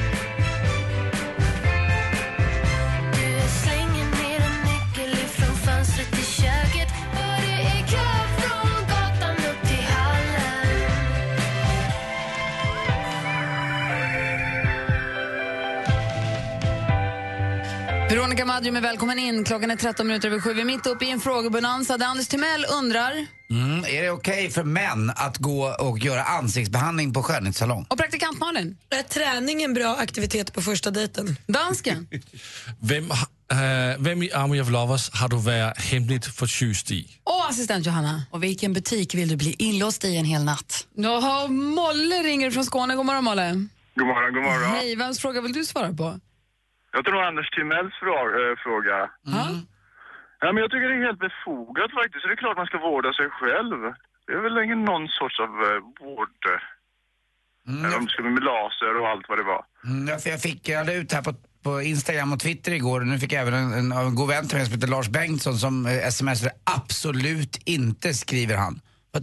Veronica 18.20 18.44
Maggio 18.44 18.76
är 18.76 18.80
välkommen 18.80 19.18
in. 19.18 19.44
Klockan 19.44 19.70
är 19.70 19.76
13 19.76 20.06
minuter 20.06 20.28
över 20.28 20.40
sju. 20.40 20.54
Vi 20.54 20.60
är 20.60 20.64
mitt 20.64 20.86
uppe 20.86 21.04
i 21.04 21.10
en 21.10 21.20
frågebonanza 21.20 21.98
där 21.98 22.06
Anders 22.06 22.28
Timell 22.28 22.66
undrar... 22.78 23.12
Mm, 23.50 23.84
är 23.84 24.02
det 24.02 24.10
okej 24.10 24.50
för 24.50 24.64
män 24.64 25.12
att 25.16 25.38
gå 25.38 25.74
och 25.78 25.98
göra 25.98 26.22
ansiktsbehandling 26.22 27.12
på 27.12 27.22
skönhetssalong? 27.22 27.86
Och 27.88 27.98
praktikant 27.98 28.38
Malin? 28.38 28.76
Är 28.90 29.02
träning 29.02 29.62
en 29.62 29.74
bra 29.74 29.96
aktivitet 29.96 30.52
på 30.52 30.62
första 30.62 30.90
dejten? 30.90 31.36
Dansken? 31.46 32.08
Vem, 32.80 33.10
eh, 33.10 33.18
vem 33.98 34.22
i 34.22 34.32
Army 34.32 34.60
of 34.60 34.70
Lovers 34.70 35.10
har 35.12 35.28
du 35.28 35.36
varit 35.36 35.78
hemligt 35.78 36.26
förtjust 36.26 36.90
i? 36.90 37.18
Och 37.24 37.50
assistent 37.50 37.86
Johanna? 37.86 38.22
Och 38.30 38.42
vilken 38.42 38.72
butik 38.72 39.14
vill 39.14 39.28
du 39.28 39.36
bli 39.36 39.56
inlåst 39.58 40.04
i 40.04 40.16
en 40.16 40.24
hel 40.24 40.44
natt? 40.44 40.86
Jaha, 40.94 41.48
Molle 41.48 42.22
ringer 42.22 42.50
från 42.50 42.64
Skåne. 42.64 42.94
God 42.94 43.06
morgon, 43.06 43.24
Molle. 43.24 43.66
God 43.94 44.06
morgon, 44.06 44.34
god 44.34 44.42
morgon. 44.42 44.70
Hej, 44.70 44.96
vems 44.96 45.18
fråga 45.18 45.40
vill 45.40 45.52
du 45.52 45.64
svara 45.64 45.92
på? 45.92 46.20
Jag 46.92 47.04
tror 47.04 47.22
Anders 47.22 47.50
Timells 47.50 47.94
frå- 48.02 48.36
eh, 48.50 48.56
fråga. 48.64 48.96
Ja, 50.42 50.46
men 50.52 50.56
jag 50.62 50.70
tycker 50.70 50.88
det 50.88 50.94
är 51.00 51.06
helt 51.10 51.24
befogat 51.28 51.90
faktiskt. 52.00 52.20
Så 52.22 52.26
det 52.28 52.34
är 52.34 52.42
klart 52.44 52.56
man 52.56 52.66
ska 52.66 52.78
vårda 52.78 53.12
sig 53.12 53.28
själv. 53.40 53.78
Det 54.26 54.32
är 54.32 54.42
väl 54.46 54.64
ingen 54.64 54.84
någon 54.84 55.08
sorts 55.08 55.40
av 55.40 55.52
eh, 55.68 55.80
vård. 56.06 56.38
eh, 56.52 57.84
Eller 57.84 57.96
om 57.98 58.04
det 58.04 58.10
ska 58.12 58.22
bli 58.22 58.30
med 58.30 58.42
laser 58.44 58.92
och 59.00 59.08
allt 59.08 59.28
vad 59.28 59.38
det 59.38 59.42
var. 59.54 59.62
Mm, 59.84 60.08
ja, 60.08 60.18
för 60.18 60.30
jag 60.30 60.40
fick, 60.42 60.68
jag 60.68 60.86
la 60.86 60.92
ut 60.92 61.12
här 61.12 61.22
på, 61.22 61.32
på 61.64 61.82
Instagram 61.82 62.32
och 62.32 62.40
Twitter 62.40 62.72
igår 62.72 63.00
och 63.00 63.06
nu 63.06 63.18
fick 63.18 63.32
jag 63.32 63.42
även 63.42 63.54
en, 63.54 63.72
en, 63.72 63.92
en 63.92 64.14
god 64.14 64.28
vän 64.28 64.48
till 64.48 64.56
mig 64.56 64.66
som 64.66 64.74
heter 64.74 64.88
Lars 64.88 65.08
Bengtsson 65.08 65.54
som 65.54 65.86
eh, 65.86 66.08
smsade 66.10 66.50
absolut 66.76 67.56
inte, 67.64 68.14
skriver 68.14 68.56
han. 68.56 68.80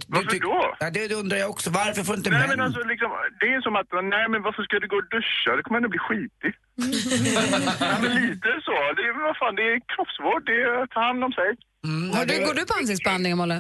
Varför 0.08 0.40
då? 0.40 0.76
Ja, 0.80 0.90
det, 0.90 1.14
undrar 1.22 1.38
jag 1.38 1.50
också. 1.50 1.70
Varför 1.70 2.04
får 2.04 2.16
inte 2.16 2.30
Nej 2.30 2.40
män... 2.40 2.50
men 2.50 2.62
alltså 2.66 2.82
liksom, 2.94 3.10
det 3.40 3.46
är 3.56 3.62
som 3.62 3.76
att, 3.76 3.88
nej 4.16 4.26
men 4.30 4.42
varför 4.48 4.64
ska 4.64 4.80
du 4.80 4.88
gå 4.88 4.98
och 5.04 5.10
duscha? 5.16 5.50
Det 5.56 5.64
kommer 5.64 5.78
ändå 5.82 5.90
bli 5.96 6.00
skitigt. 6.08 6.58
ja, 7.92 7.98
men 8.02 8.12
lite 8.22 8.50
så. 8.68 8.76
Det 8.98 9.04
är, 9.10 9.14
vad 9.28 9.38
fan, 9.42 9.56
det 9.60 9.66
är 9.74 9.78
kroppsvård. 9.94 10.42
Det 10.50 10.58
är 10.66 10.84
att 10.84 10.92
ta 10.96 11.00
hand 11.10 11.24
om 11.28 11.32
sig. 11.40 11.50
Mm, 11.88 12.10
Har 12.12 12.20
ja, 12.20 12.26
du, 12.26 12.34
det- 12.34 12.46
går 12.48 12.54
du 12.54 12.66
på 12.66 12.74
ansiktsbehandlingar, 12.82 13.36
Molle? 13.42 13.58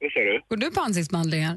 Vad 0.00 0.12
säger 0.12 0.26
du? 0.32 0.36
Går 0.50 0.56
du 0.64 0.70
på 0.76 0.80
ansiktsbehandlingar? 0.80 1.54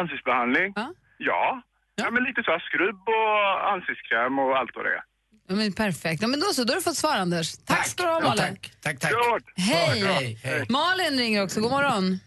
Ansiktsbehandling? 0.00 0.72
Ja. 0.76 0.86
Ja. 1.18 1.62
Ja, 1.96 2.10
men 2.10 2.24
lite 2.24 2.42
så 2.42 2.50
här 2.50 2.58
skrubb 2.68 3.00
och 3.18 3.72
ansiktskräm 3.72 4.38
och 4.38 4.58
allt 4.58 4.70
vad 4.74 4.84
det 4.84 4.90
är. 4.90 5.02
Ja, 5.48 5.54
men 5.54 5.72
perfekt. 5.72 6.22
Ja, 6.22 6.28
men 6.28 6.40
då 6.40 6.46
så, 6.46 6.64
då 6.64 6.70
har 6.72 6.76
du 6.76 6.82
fått 6.82 6.96
svar, 6.96 7.16
Anders. 7.16 7.52
Tack, 7.58 7.86
ska 7.86 8.02
du 8.02 8.08
ha, 8.08 8.20
Ja, 8.22 8.28
Malin. 8.28 8.44
tack, 8.44 8.70
tack, 8.80 8.98
tack. 9.00 9.10
Klart. 9.10 9.42
Hej. 9.56 10.00
Hej, 10.04 10.38
hej. 10.44 10.66
Malin 10.68 11.18
ringer 11.18 11.42
också. 11.44 11.60
God 11.60 11.70
morgon. 11.70 12.20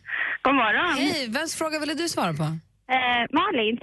God 0.48 0.56
morgon. 0.56 0.98
Hej, 0.98 1.30
vems 1.38 1.56
fråga 1.56 1.80
ville 1.80 1.94
du 1.94 2.08
svara 2.10 2.34
på? 2.42 2.48
Eh, 2.96 3.24
Malin. 3.40 3.78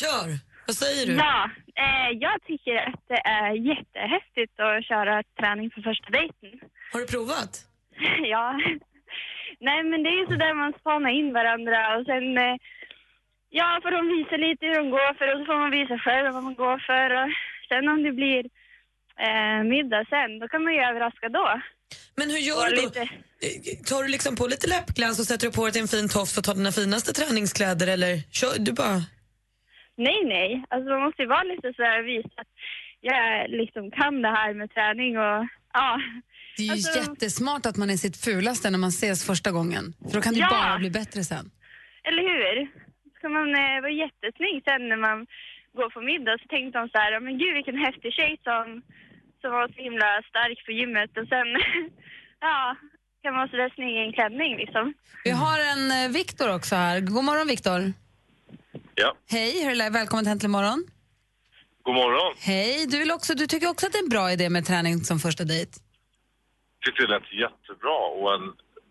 Kör! 0.00 0.28
Vad 0.66 0.76
säger 0.82 1.06
du? 1.06 1.12
Ja, 1.26 1.50
eh, 1.84 2.10
jag 2.24 2.36
tycker 2.48 2.76
att 2.88 3.02
det 3.12 3.20
är 3.40 3.52
jättehäftigt 3.70 4.54
att 4.66 4.84
köra 4.90 5.22
träning 5.38 5.70
på 5.70 5.78
första 5.88 6.08
dejten. 6.18 6.52
Har 6.92 7.00
du 7.00 7.06
provat? 7.06 7.52
ja. 8.34 8.46
Nej, 9.66 9.78
men 9.90 10.02
det 10.02 10.10
är 10.14 10.18
ju 10.22 10.26
så 10.26 10.36
där 10.44 10.54
man 10.54 10.72
spanar 10.80 11.10
in 11.20 11.32
varandra 11.32 11.96
och 11.96 12.04
sen... 12.10 12.38
Eh, 12.38 12.56
ja, 13.58 13.80
får 13.82 13.90
de 13.90 14.02
visa 14.16 14.36
lite 14.36 14.66
hur 14.66 14.76
de 14.80 14.90
går 14.90 15.14
för 15.18 15.26
och 15.32 15.38
så 15.40 15.44
får 15.50 15.58
man 15.64 15.70
visa 15.78 15.98
själv 15.98 16.34
vad 16.34 16.44
man 16.48 16.54
går 16.64 16.78
för. 16.90 17.08
Och 17.20 17.30
sen 17.68 17.88
om 17.88 18.02
det 18.02 18.12
blir 18.20 18.42
eh, 19.26 19.60
middag 19.72 20.04
sen, 20.14 20.38
då 20.40 20.48
kan 20.48 20.64
man 20.64 20.74
ju 20.74 20.80
överraska 20.80 21.28
då. 21.28 21.46
Men 22.16 22.30
hur 22.30 22.38
gör 22.38 22.70
du 22.70 22.76
då? 22.76 22.82
lite- 22.82 23.08
Eh, 23.44 23.84
Tar 23.88 24.02
du 24.02 24.08
liksom 24.08 24.36
på 24.36 24.46
lite 24.46 24.66
läppglans 24.66 25.18
och 25.20 25.26
sätter 25.26 25.46
du 25.46 25.52
på 25.52 25.68
dig 25.70 25.80
en 25.82 25.88
fin 25.88 26.08
tofs 26.08 26.38
och 26.38 26.44
tar 26.44 26.54
dina 26.54 26.72
finaste 26.72 27.12
träningskläder 27.12 27.86
eller 27.86 28.12
kör 28.30 28.58
du 28.58 28.72
bara... 28.72 28.98
Nej, 29.96 30.20
nej. 30.24 30.64
Alltså 30.70 30.90
man 30.90 31.02
måste 31.02 31.22
ju 31.22 31.28
vara 31.28 31.42
lite 31.42 31.72
så 31.76 31.82
här 31.82 32.02
visa 32.02 32.28
att 32.42 32.52
jag 33.00 33.50
liksom 33.50 33.90
kan 33.90 34.22
det 34.22 34.28
här 34.28 34.54
med 34.54 34.70
träning 34.74 35.18
och 35.18 35.46
ja. 35.72 36.00
Det 36.56 36.62
är 36.62 36.66
ju 36.66 36.72
Alltså- 36.72 36.98
jättesmart 36.98 37.66
att 37.66 37.76
man 37.76 37.90
är 37.90 37.96
sitt 37.96 38.16
fulaste 38.24 38.70
när 38.70 38.78
man 38.78 38.88
ses 38.88 39.26
första 39.26 39.50
gången. 39.50 39.84
För 40.08 40.14
då 40.16 40.20
kan 40.22 40.34
det 40.34 40.40
Ja. 40.40 40.48
bara 40.50 40.78
bli 40.78 40.90
bättre 40.90 41.24
sen. 41.24 41.50
Eller 42.08 42.22
hur? 42.30 42.54
Ska 43.18 43.28
man 43.28 43.48
eh, 43.54 43.80
vara 43.84 43.96
jättesnygg 44.04 44.56
sen 44.68 44.88
när 44.88 44.96
man 44.96 45.26
går 45.76 45.90
på 45.90 46.00
middag 46.00 46.38
så 46.42 46.46
tänkte 46.48 46.78
de 46.78 46.88
så 46.88 46.98
här, 46.98 47.20
men 47.20 47.38
gud 47.38 47.54
vilken 47.54 47.78
häftig 47.86 48.12
tjej 48.12 48.32
som, 48.44 48.82
som 49.42 49.50
var 49.58 49.68
så 49.68 49.78
himla 49.86 50.10
stark 50.30 50.58
på 50.66 50.72
gymmet 50.72 51.10
och 51.20 51.28
sen, 51.32 51.48
ja, 52.48 52.76
kan 53.22 53.34
man 53.34 53.48
sådär 53.48 53.70
snygg 53.74 53.94
i 53.96 53.98
en 54.06 54.12
klänning 54.12 54.56
liksom. 54.56 54.94
Vi 55.24 55.30
har 55.30 55.58
en 55.72 55.84
eh, 55.98 56.10
Viktor 56.18 56.54
också 56.56 56.74
här. 56.74 57.00
God 57.00 57.24
morgon 57.24 57.46
Viktor. 57.46 57.80
Ja, 58.94 59.14
Hej, 59.30 59.64
hur 59.64 59.80
är? 59.80 59.90
Välkommen 59.90 60.24
till 60.24 60.32
Äntligen 60.32 60.50
morgon. 60.50 60.80
god 61.82 61.94
morgon. 61.94 62.34
Hej, 62.38 62.86
du, 62.90 62.98
vill 62.98 63.10
också, 63.10 63.34
du 63.34 63.46
tycker 63.46 63.68
också 63.70 63.86
att 63.86 63.92
det 63.92 63.98
är 63.98 64.02
en 64.02 64.08
bra 64.16 64.32
idé 64.32 64.50
med 64.50 64.66
träning 64.66 64.94
som 65.08 65.18
första 65.18 65.44
dejt? 65.44 65.72
Tyckte 66.84 67.02
det 67.02 67.08
lät 67.08 67.32
jättebra 67.44 67.98
och 68.18 68.34
en 68.34 68.46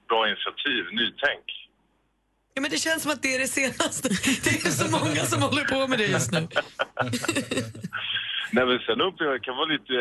bra 0.09 0.27
initiativ, 0.29 0.81
nytänk. 0.91 1.45
Ja, 2.53 2.61
men 2.61 2.71
det 2.71 2.77
känns 2.77 3.03
som 3.03 3.11
att 3.11 3.21
det 3.21 3.35
är 3.35 3.39
det 3.39 3.47
senaste. 3.47 4.09
Det 4.43 4.65
är 4.67 4.69
så 4.81 4.91
många 4.91 5.21
som 5.31 5.41
håller 5.41 5.63
på 5.63 5.87
med 5.87 5.99
det 5.99 6.05
just 6.05 6.31
nu. 6.31 6.39
Nej, 8.51 8.65
men 8.65 8.79
sen 8.79 9.01
upplever 9.01 9.31
jag 9.31 9.41
det 9.41 9.45
kan 9.45 9.55
vara 9.55 9.65
lite, 9.65 9.93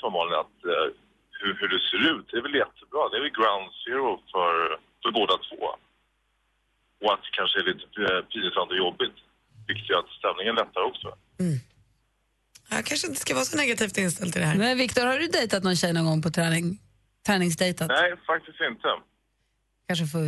sa 0.00 0.06
Malin, 0.16 0.36
att 0.44 0.58
eh, 0.72 0.86
hur, 1.40 1.52
hur 1.60 1.68
det 1.74 1.80
ser 1.90 2.02
ut, 2.12 2.26
det 2.30 2.36
är 2.40 2.44
väl 2.48 2.60
jättebra. 2.64 3.02
Det 3.08 3.16
är 3.18 3.24
väl 3.26 3.38
ground 3.38 3.68
zero 3.82 4.10
för, 4.32 4.52
för 5.02 5.10
båda 5.18 5.34
två. 5.48 5.62
Och 7.02 7.10
att 7.14 7.22
det 7.26 7.32
kanske 7.38 7.56
är 7.60 7.66
lite 7.70 7.84
eh, 8.08 8.20
pinsamt 8.32 8.70
och 8.74 8.82
jobbigt, 8.86 9.16
vilket 9.68 9.88
gör 9.90 10.00
att 10.04 10.12
stämningen 10.20 10.54
lättar 10.60 10.82
också. 10.90 11.08
Jag 12.70 12.84
kanske 12.84 13.06
inte 13.06 13.20
ska 13.20 13.34
vara 13.34 13.44
så 13.44 13.56
negativt 13.56 13.98
inställd 13.98 14.32
till 14.32 14.42
det 14.42 14.48
här. 14.50 14.58
Men 14.58 14.78
Viktor, 14.78 15.06
har 15.06 15.18
du 15.18 15.26
dejtat 15.26 15.62
någon 15.62 15.76
tjej 15.76 15.92
någon 15.92 16.04
gång 16.04 16.22
på 16.22 16.30
träning? 16.30 16.78
Träningsdejtat? 17.26 17.88
Nej, 17.88 18.14
faktiskt 18.26 18.60
inte. 18.70 18.88
Kanske 19.88 20.06
får 20.06 20.24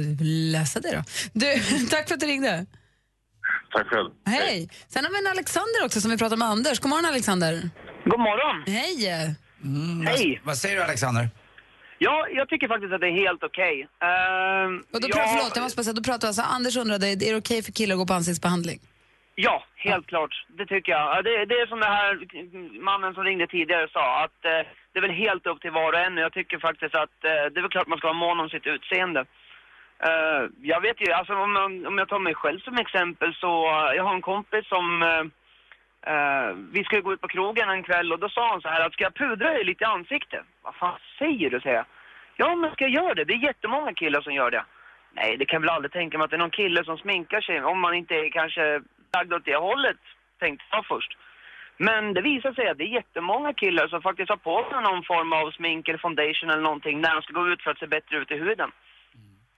lösa 0.53 0.81
det 0.81 0.93
då. 0.97 1.03
Du, 1.33 1.47
tack 1.91 2.09
för 2.09 2.15
att 2.15 2.21
du 2.21 2.27
ringde. 2.27 2.67
Tack 3.73 3.87
själv. 3.87 4.11
Hej. 4.27 4.69
Sen 4.89 5.05
har 5.05 5.13
vi 5.13 5.19
en 5.19 5.27
Alexander 5.27 5.85
också 5.85 6.01
som 6.01 6.11
vi 6.11 6.19
pratar 6.19 6.37
med 6.37 6.49
Anders. 6.49 6.81
God 6.81 6.91
morgon 6.91 7.05
Alexander. 7.05 7.71
God 8.05 8.21
morgon. 8.21 8.57
Hej. 8.67 8.97
Hej. 10.07 10.41
Vad 10.45 10.57
säger 10.57 10.77
du 10.77 10.83
Alexander? 10.83 11.29
Ja, 11.99 12.27
jag 12.39 12.49
tycker 12.49 12.69
faktiskt 12.69 12.93
att 12.93 13.01
det 13.01 13.07
är 13.07 13.19
helt 13.27 13.43
okej. 13.45 13.89
Och 14.95 15.01
då 15.01 15.09
jag- 15.09 15.17
pratar, 15.17 15.33
förlåt, 15.37 15.57
jag 15.57 15.63
måste 15.63 15.77
bara 15.77 15.85
säga, 15.85 15.95
då 16.01 16.03
pratar 16.11 16.27
vi 16.27 16.31
alltså, 16.33 16.43
Anders 16.57 16.77
undrade, 16.77 17.07
är 17.07 17.17
det 17.33 17.37
okej 17.45 17.63
för 17.63 17.73
killar 17.73 17.95
att 17.95 17.99
gå 18.03 18.07
på 18.07 18.15
ansiktsbehandling? 18.15 18.79
Ja, 19.35 19.65
helt 19.77 20.07
klart. 20.07 20.35
Det 20.59 20.67
tycker 20.67 20.93
jag. 20.93 21.05
Ja, 21.17 21.23
Det, 21.23 21.45
det 21.51 21.55
är 21.63 21.67
som 21.67 21.81
den 21.81 21.93
här 22.01 22.11
mannen 22.91 23.15
som 23.15 23.25
ringde 23.25 23.47
tidigare 23.47 23.89
sa, 23.93 24.25
att 24.25 24.39
eh, 24.45 24.63
det 24.93 24.99
är 24.99 25.07
väl 25.09 25.21
helt 25.27 25.47
upp 25.47 25.61
till 25.61 25.71
var 25.71 25.93
och 25.93 25.99
en. 26.07 26.17
Jag 26.17 26.33
tycker 26.33 26.59
faktiskt 26.59 26.95
att 26.95 27.17
eh, 27.31 27.43
det 27.51 27.59
är 27.61 27.63
väl 27.65 27.71
klart 27.75 27.87
man 27.93 27.99
ska 27.99 28.07
vara 28.09 28.25
mån 28.27 28.41
om 28.41 28.49
sitt 28.49 28.67
utseende. 28.67 29.21
Eh, 30.09 30.43
jag 30.73 30.81
vet 30.81 30.99
ju, 31.01 31.13
alltså 31.13 31.33
om, 31.35 31.53
om 31.89 31.99
jag 31.99 32.09
tar 32.09 32.19
mig 32.19 32.35
själv 32.35 32.59
som 32.61 32.77
exempel 32.79 33.35
så, 33.35 33.51
jag 33.97 34.05
har 34.05 34.15
en 34.15 34.29
kompis 34.33 34.65
som, 34.69 34.87
Uh, 36.09 36.57
vi 36.73 36.85
skulle 36.85 37.01
gå 37.01 37.13
ut 37.13 37.21
på 37.21 37.29
krogen 37.29 37.71
en 37.71 37.83
kväll 37.83 38.13
och 38.13 38.19
då 38.19 38.29
sa 38.29 38.51
han 38.51 38.61
så 38.61 38.69
här 38.69 38.87
att 38.87 38.93
ska 38.93 39.05
jag 39.05 39.15
pudra 39.15 39.51
dig 39.53 39.65
lite 39.65 39.85
i 39.85 39.87
ansiktet? 39.87 40.45
Vad 40.63 40.75
fan 40.75 40.99
säger 41.19 41.51
du, 41.51 41.61
säger 41.61 41.77
jag. 41.77 41.87
Ja, 42.37 42.55
men 42.55 42.73
ska 42.73 42.85
jag 42.85 43.05
göra 43.05 43.15
det? 43.15 43.25
Det 43.25 43.33
är 43.33 43.47
jättemånga 43.51 43.95
killar 43.95 44.21
som 44.21 44.35
gör 44.35 44.51
det. 44.51 44.65
Nej, 45.13 45.37
det 45.37 45.45
kan 45.45 45.63
väl 45.63 45.71
aldrig 45.71 45.93
tänka 45.93 46.19
mig 46.19 46.25
att 46.25 46.31
det 46.31 46.37
är 46.37 46.47
någon 46.47 46.51
kille 46.51 46.85
som 46.85 46.99
sminkar 46.99 47.41
sig, 47.41 47.63
om 47.63 47.81
man 47.81 47.95
inte 47.95 48.15
är 48.15 48.31
kanske 48.31 48.81
lagd 49.13 49.33
åt 49.33 49.45
det 49.45 49.57
hållet, 49.57 50.01
tänkte 50.39 50.65
jag 50.71 50.87
först. 50.87 51.19
Men 51.77 52.15
det 52.15 52.23
visar 52.23 52.53
sig 52.53 52.69
att 52.69 52.79
det 52.79 52.85
är 52.85 52.99
jättemånga 53.01 53.53
killar 53.53 53.89
som 53.89 54.03
faktiskt 54.03 54.31
har 54.31 54.37
på 54.37 54.67
sig 54.71 54.83
någon 54.83 55.05
form 55.05 55.33
av 55.33 55.51
smink 55.51 55.89
eller 55.89 55.99
foundation 55.99 56.51
eller 56.51 56.63
någonting 56.63 57.01
när 57.01 57.15
de 57.15 57.23
ska 57.23 57.33
gå 57.33 57.49
ut 57.49 57.63
för 57.63 57.71
att 57.71 57.79
se 57.79 57.87
bättre 57.87 58.17
ut 58.17 58.31
i 58.31 58.37
huden. 58.37 58.71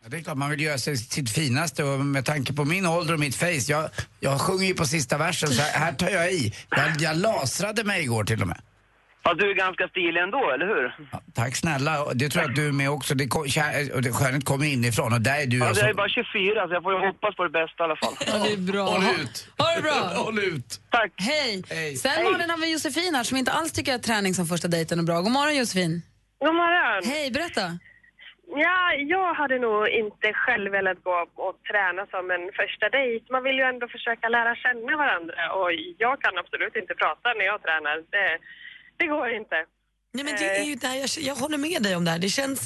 Ja, 0.02 0.08
det 0.08 0.16
är 0.16 0.20
klart 0.20 0.36
man 0.38 0.50
vill 0.50 0.60
göra 0.60 0.78
sig 0.78 0.96
sitt 0.96 1.30
finaste 1.30 1.84
och 1.84 2.00
med 2.00 2.24
tanke 2.24 2.52
på 2.52 2.64
min 2.64 2.86
ålder 2.86 3.14
och 3.14 3.20
mitt 3.20 3.36
face, 3.36 3.66
jag, 3.68 3.90
jag 4.20 4.40
sjunger 4.40 4.66
ju 4.66 4.74
på 4.74 4.84
sista 4.84 5.18
versen 5.18 5.48
så 5.48 5.62
här, 5.62 5.80
här 5.80 5.92
tar 5.92 6.08
jag 6.10 6.32
i. 6.32 6.52
Jag, 6.70 6.90
jag 7.00 7.16
lasrade 7.16 7.84
mig 7.84 8.02
igår 8.02 8.24
till 8.24 8.42
och 8.42 8.48
med. 8.48 8.60
Fast 9.24 9.38
du 9.38 9.50
är 9.50 9.54
ganska 9.54 9.88
stilig 9.88 10.20
ändå, 10.20 10.50
eller 10.54 10.66
hur? 10.66 11.08
Tack 11.34 11.56
snälla, 11.56 12.14
det 12.14 12.28
tror 12.28 12.42
jag 12.42 12.50
att 12.50 12.56
du 12.56 12.68
är 12.68 12.72
med 12.72 12.90
också. 12.90 13.14
Det, 13.14 13.26
kom- 13.26 13.46
kär- 13.48 13.92
och 13.94 14.02
det 14.02 14.12
skönhet 14.12 14.44
kommer 14.44 14.66
inifrån 14.66 15.12
och 15.12 15.20
där 15.20 15.42
är 15.42 15.46
du 15.46 15.58
Ja, 15.58 15.68
alltså... 15.68 15.82
jag 15.82 15.90
är 15.90 15.94
bara 15.94 16.08
24 16.08 16.68
så 16.68 16.74
jag 16.74 16.82
får 16.82 16.92
ju 16.92 17.06
hoppas 17.06 17.36
på 17.36 17.42
det 17.44 17.50
bästa 17.50 17.82
i 17.82 17.84
alla 17.84 17.96
fall. 17.96 18.14
Ja, 18.26 18.44
det 18.46 18.52
är 18.52 18.56
bra. 18.72 18.84
Håll 18.90 19.02
ut. 19.20 19.48
Ha 19.58 19.74
det 19.76 19.82
bra. 19.82 20.12
Håll 20.24 20.38
ut. 20.38 20.80
Tack. 20.90 21.12
Hej. 21.16 21.62
Hej. 21.70 21.96
Sen 21.96 22.10
Hej. 22.10 22.24
Malin 22.24 22.50
har 22.50 22.58
vi 22.58 22.72
Josefin 22.72 23.14
här 23.14 23.24
som 23.24 23.36
inte 23.36 23.52
alls 23.52 23.72
tycker 23.72 23.94
att 23.94 24.02
träning 24.02 24.34
som 24.34 24.46
första 24.46 24.68
dejten 24.68 24.98
är 24.98 25.02
bra. 25.02 25.20
God 25.20 25.32
morgon 25.32 25.56
Josefin. 25.56 26.02
God 26.40 26.54
morgon. 26.54 27.12
Hej, 27.12 27.30
berätta. 27.30 27.78
Ja, 28.54 28.94
jag 28.94 29.34
hade 29.34 29.58
nog 29.58 29.88
inte 29.88 30.32
själv 30.32 30.70
velat 30.72 31.02
gå 31.02 31.26
och 31.34 31.56
träna 31.70 32.06
som 32.06 32.30
en 32.30 32.50
första 32.60 32.88
dejt. 32.88 33.26
Man 33.32 33.42
vill 33.42 33.56
ju 33.58 33.62
ändå 33.64 33.88
försöka 33.88 34.28
lära 34.28 34.56
känna 34.56 34.96
varandra 34.96 35.52
och 35.52 35.72
jag 35.98 36.20
kan 36.20 36.38
absolut 36.38 36.76
inte 36.76 36.94
prata 36.94 37.32
när 37.34 37.44
jag 37.44 37.62
tränar. 37.62 37.96
Det, 38.10 38.38
det 38.96 39.06
går 39.06 39.28
inte. 39.30 39.56
Nej, 40.14 40.24
men 40.24 40.34
det 40.36 40.48
är 40.60 40.64
ju 40.64 40.74
där 40.74 40.94
jag, 40.94 41.08
jag 41.28 41.34
håller 41.34 41.58
med 41.58 41.82
dig 41.82 41.96
om 41.96 42.04
det 42.04 42.10
här. 42.10 42.18
Det 42.18 42.28
känns 42.28 42.60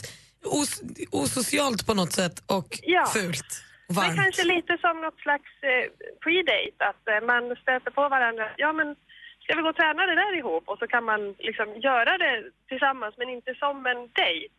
os, 0.45 0.83
osocialt 1.13 1.87
på 1.87 1.95
något 1.95 2.13
sätt 2.13 2.37
och 2.57 2.69
Ja. 2.83 3.05
fult 3.17 3.51
och 3.89 3.95
Men 3.95 4.05
varmt. 4.05 4.17
kanske 4.23 4.45
lite 4.45 4.79
som 4.85 5.01
något 5.01 5.21
slags 5.21 5.51
eh, 5.73 5.85
pre-date, 6.25 6.79
att 6.91 7.03
eh, 7.13 7.21
man 7.33 7.57
stöter 7.65 7.91
på 7.91 8.09
varandra. 8.09 8.47
Ja, 8.57 8.73
men 8.73 8.97
ska 9.43 9.55
vi 9.57 9.63
gå 9.63 9.69
och 9.69 9.77
träna 9.77 10.07
det 10.07 10.15
där 10.15 10.39
ihop? 10.39 10.65
Och 10.71 10.79
så 10.79 10.87
kan 10.87 11.05
man 11.05 11.35
liksom 11.49 11.69
göra 11.89 12.19
det 12.19 12.35
tillsammans, 12.69 13.15
men 13.19 13.29
inte 13.29 13.55
som 13.55 13.87
en 13.87 14.03
dejt. 14.23 14.55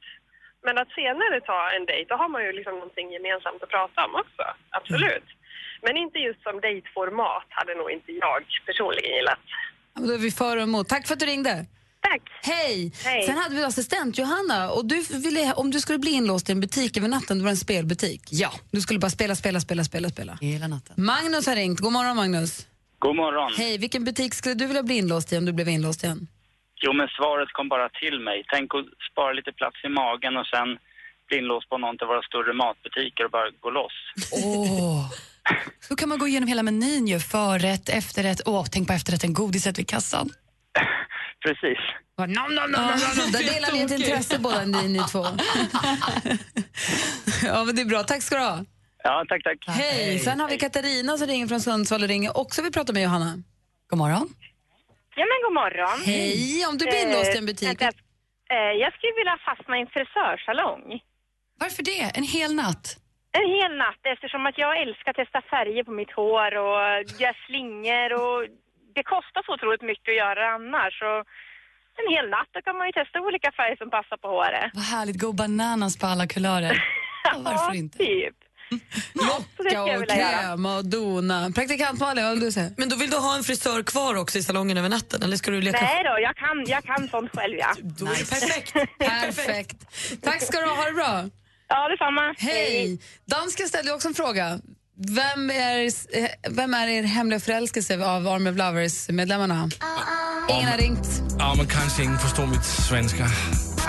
Men 0.66 0.78
att 0.82 0.92
senare 1.00 1.36
ta 1.52 1.60
en 1.76 1.86
dejt, 1.86 2.08
då 2.12 2.16
har 2.22 2.30
man 2.30 2.42
ju 2.46 2.52
liksom 2.58 2.74
någonting 2.74 3.08
gemensamt 3.18 3.64
att 3.64 3.70
prata 3.70 4.06
om 4.08 4.14
också. 4.24 4.44
Absolut. 4.80 5.28
Men 5.86 5.94
inte 6.04 6.18
just 6.28 6.42
som 6.48 6.56
dejtformat 6.68 7.48
hade 7.50 7.74
nog 7.76 7.90
inte 7.92 8.12
jag 8.12 8.42
personligen 8.66 9.12
gillat. 9.18 9.44
Ja, 9.94 10.00
men 10.00 10.08
Då 10.10 10.14
är 10.14 10.18
vi 10.18 10.32
för 10.32 10.58
och 10.58 10.64
emot. 10.64 10.90
Tack 10.90 11.08
för 11.08 11.14
att 11.14 11.20
du 11.20 11.26
ringde. 11.26 11.66
Tack. 12.02 12.22
Hej. 12.42 12.92
Hej. 13.06 13.24
Sen 13.24 13.38
hade 13.38 13.56
vi 13.56 13.64
assistent 13.64 14.18
Johanna 14.18 14.72
och 14.72 14.86
du 14.86 15.02
ville, 15.02 15.54
om 15.54 15.72
du 15.72 15.80
skulle 15.80 16.00
bli 16.00 16.12
inlåst 16.12 16.50
i 16.50 16.52
en 16.52 16.60
butik 16.60 16.98
över 16.98 17.08
natten, 17.08 17.38
det 17.38 17.44
var 17.44 17.52
en 17.52 17.58
spelbutik. 17.58 18.22
Ja. 18.32 18.52
Du 18.72 18.82
skulle 18.82 19.00
bara 19.00 19.10
spela, 19.10 19.36
spela, 19.36 19.60
spela, 19.60 19.84
spela, 19.84 20.10
spela. 20.10 20.38
Hela 20.42 20.68
natten. 20.68 20.96
Magnus 20.98 21.48
har 21.48 21.56
ringt. 21.56 21.80
God 21.80 21.94
morgon 21.94 22.16
Magnus. 22.16 22.68
God 23.00 23.16
morgon. 23.16 23.52
Hej, 23.58 23.78
vilken 23.78 24.04
butik 24.04 24.34
skulle 24.34 24.56
du 24.56 24.66
vilja 24.66 24.84
bli 24.84 24.98
inlåst 24.98 25.34
i 25.34 25.38
om 25.38 25.46
du 25.46 25.54
blev 25.54 25.70
inlåst 25.70 26.04
igen? 26.04 26.28
Jo, 26.84 26.94
men 26.94 27.08
svaret 27.08 27.50
kom 27.58 27.70
bara 27.70 27.90
till 27.90 28.20
mig. 28.20 28.44
Tänk 28.54 28.76
att 28.76 28.86
spara 29.12 29.34
lite 29.34 29.52
plats 29.52 29.78
i 29.88 29.90
magen 29.90 30.38
och 30.38 30.48
sen 30.48 30.68
bli 31.28 31.38
inlåst 31.38 31.70
på 31.70 31.78
någon 31.78 31.98
av 32.02 32.08
våra 32.08 32.22
större 32.22 32.54
matbutiker 32.54 33.26
och 33.26 33.32
bara 33.32 33.50
gå 33.60 33.70
loss. 33.70 33.98
Åh. 34.32 35.12
Då 35.90 35.96
kan 35.96 36.10
man 36.10 36.20
gå 36.20 36.28
igenom 36.28 36.48
hela 36.50 36.64
menyn 36.64 37.08
ju. 37.08 37.20
Förrätt, 37.20 37.90
efterrätt. 37.90 38.42
Åh, 38.46 38.66
tänk 38.72 38.88
på 38.88 38.94
efterrätten, 38.94 39.34
godiset 39.34 39.80
vid 39.80 39.88
kassan. 39.88 40.30
Precis. 41.46 41.80
Nom, 42.18 42.32
nom, 42.32 42.56
nom, 42.56 42.72
nom, 42.72 42.82
nom. 43.18 43.32
Där 43.32 43.54
delar 43.54 43.72
vi 43.72 43.82
ett 43.82 43.92
intresse 43.92 44.40
båda 44.40 44.66
ni, 44.66 44.88
ni 44.88 45.00
två. 45.12 45.20
ja, 47.44 47.64
men 47.64 47.76
det 47.76 47.82
är 47.82 47.86
bra. 47.86 48.04
Tack 48.04 48.24
ska 48.24 48.36
du 48.36 48.42
ha. 48.42 48.66
Ja, 49.04 49.26
tack, 49.30 49.44
tack. 49.44 49.58
Hej. 49.68 50.20
Sen 50.20 50.40
har 50.40 50.50
vi 50.50 50.58
Katarina 50.58 51.18
som 51.18 51.28
ringer 51.28 51.48
från 51.48 51.62
Sundsvall 51.62 52.02
och 52.04 52.08
ringer 52.08 52.38
också 52.38 52.62
vill 52.62 52.72
prata 52.72 52.94
med 52.94 53.04
Johanna. 53.04 53.44
God 53.90 54.00
morgon. 54.00 54.30
Ja, 55.20 55.26
men 55.32 55.38
god 55.46 55.56
morgon. 55.64 55.98
Hej. 56.06 56.66
Om 56.70 56.76
du 56.78 56.84
blir 56.86 57.02
inlåst 57.06 57.36
i 57.36 57.38
en 57.38 57.46
butik. 57.52 57.68
vänta. 57.70 57.90
Eh, 58.56 58.74
jag 58.84 58.90
skulle 58.96 59.14
vilja 59.22 59.38
fastna 59.50 59.74
i 59.78 59.82
en 59.86 59.92
frisörsalong. 59.96 60.84
Varför 61.64 61.82
det? 61.92 62.02
En 62.20 62.28
hel 62.38 62.52
natt? 62.64 62.86
En 63.40 63.48
hel 63.58 63.72
natt 63.86 64.02
eftersom 64.14 64.42
att 64.50 64.58
jag 64.66 64.74
älskar 64.84 65.10
att 65.12 65.20
testa 65.24 65.42
färger 65.54 65.84
på 65.90 65.92
mitt 66.02 66.12
hår 66.20 66.52
och 66.66 66.82
göra 67.22 67.36
slingor 67.46 68.10
och 68.24 68.40
det 68.96 69.04
kostar 69.16 69.42
så 69.46 69.54
otroligt 69.54 69.86
mycket 69.92 70.10
att 70.14 70.22
göra 70.24 70.36
det 70.44 70.50
annars. 70.60 70.94
Så 71.04 71.12
en 72.02 72.08
hel 72.16 72.28
natt 72.36 72.50
då 72.56 72.60
kan 72.62 72.76
man 72.78 72.86
ju 72.88 72.94
testa 73.00 73.16
olika 73.28 73.50
färger 73.60 73.76
som 73.82 73.90
passar 73.98 74.18
på 74.24 74.28
håret. 74.36 74.68
Vad 74.80 74.84
härligt, 74.96 75.20
go 75.24 75.30
bananas 75.34 75.94
på 76.02 76.06
alla 76.08 76.28
kulörer. 76.36 76.76
Ja, 77.30 77.34
varför 77.50 77.76
inte? 77.76 77.98
Typ. 77.98 78.36
Locka 79.14 79.98
och 80.00 80.08
kräma 80.08 80.78
och 80.78 80.86
dona. 80.86 81.52
Praktikant 81.56 82.00
Malin, 82.00 82.24
vad 82.24 82.34
vill 82.34 82.44
du 82.44 82.52
säga? 82.52 82.72
Men 82.78 82.90
då 82.90 82.96
vill 82.96 83.10
du 83.10 83.18
ha 83.18 83.36
en 83.38 83.44
frisör 83.44 83.84
kvar 83.84 84.16
också 84.16 84.38
i 84.38 84.44
salongen 84.44 84.78
över 84.78 84.90
natten? 84.90 85.24
Eller 85.24 85.38
ska 85.38 85.52
du 85.52 85.62
leka 85.62 85.82
Nej 85.82 86.04
då, 86.04 86.22
jag 86.22 86.36
kan, 86.36 86.66
jag 86.68 86.84
kan 86.84 87.10
sånt 87.10 87.32
själv 87.34 87.56
ja. 87.60 87.76
Då 87.82 88.06
är 88.06 88.10
det 88.10 88.30
perfekt. 88.30 88.74
Perfekt. 89.00 89.78
Tack 90.24 90.42
ska 90.44 90.60
du 90.60 90.66
ha. 90.66 90.76
Ha 90.76 90.86
det 90.86 90.94
bra. 90.94 91.30
Ja, 91.68 91.88
detsamma. 91.90 92.36
Hej. 92.38 93.00
Dansken 93.26 93.68
ställde 93.68 93.94
också 93.94 94.08
en 94.08 94.14
fråga. 94.14 94.60
Vem 95.08 95.50
är, 95.50 95.92
vem 96.50 96.74
är 96.74 96.88
er 96.88 97.04
hemliga 97.04 97.40
förälskelse 97.40 98.06
av 98.06 98.28
Army 98.28 98.50
of 98.50 98.58
Lovers-medlemmarna? 98.58 99.70
Ingen 100.50 100.68
har 100.68 100.78
ringt. 100.78 101.08
Ja, 101.40 101.54
men 101.58 101.68
kanske 101.68 102.04
ingen 102.04 102.20
förstår 102.20 102.46
mitt 102.48 102.66
svenska. 102.66 103.26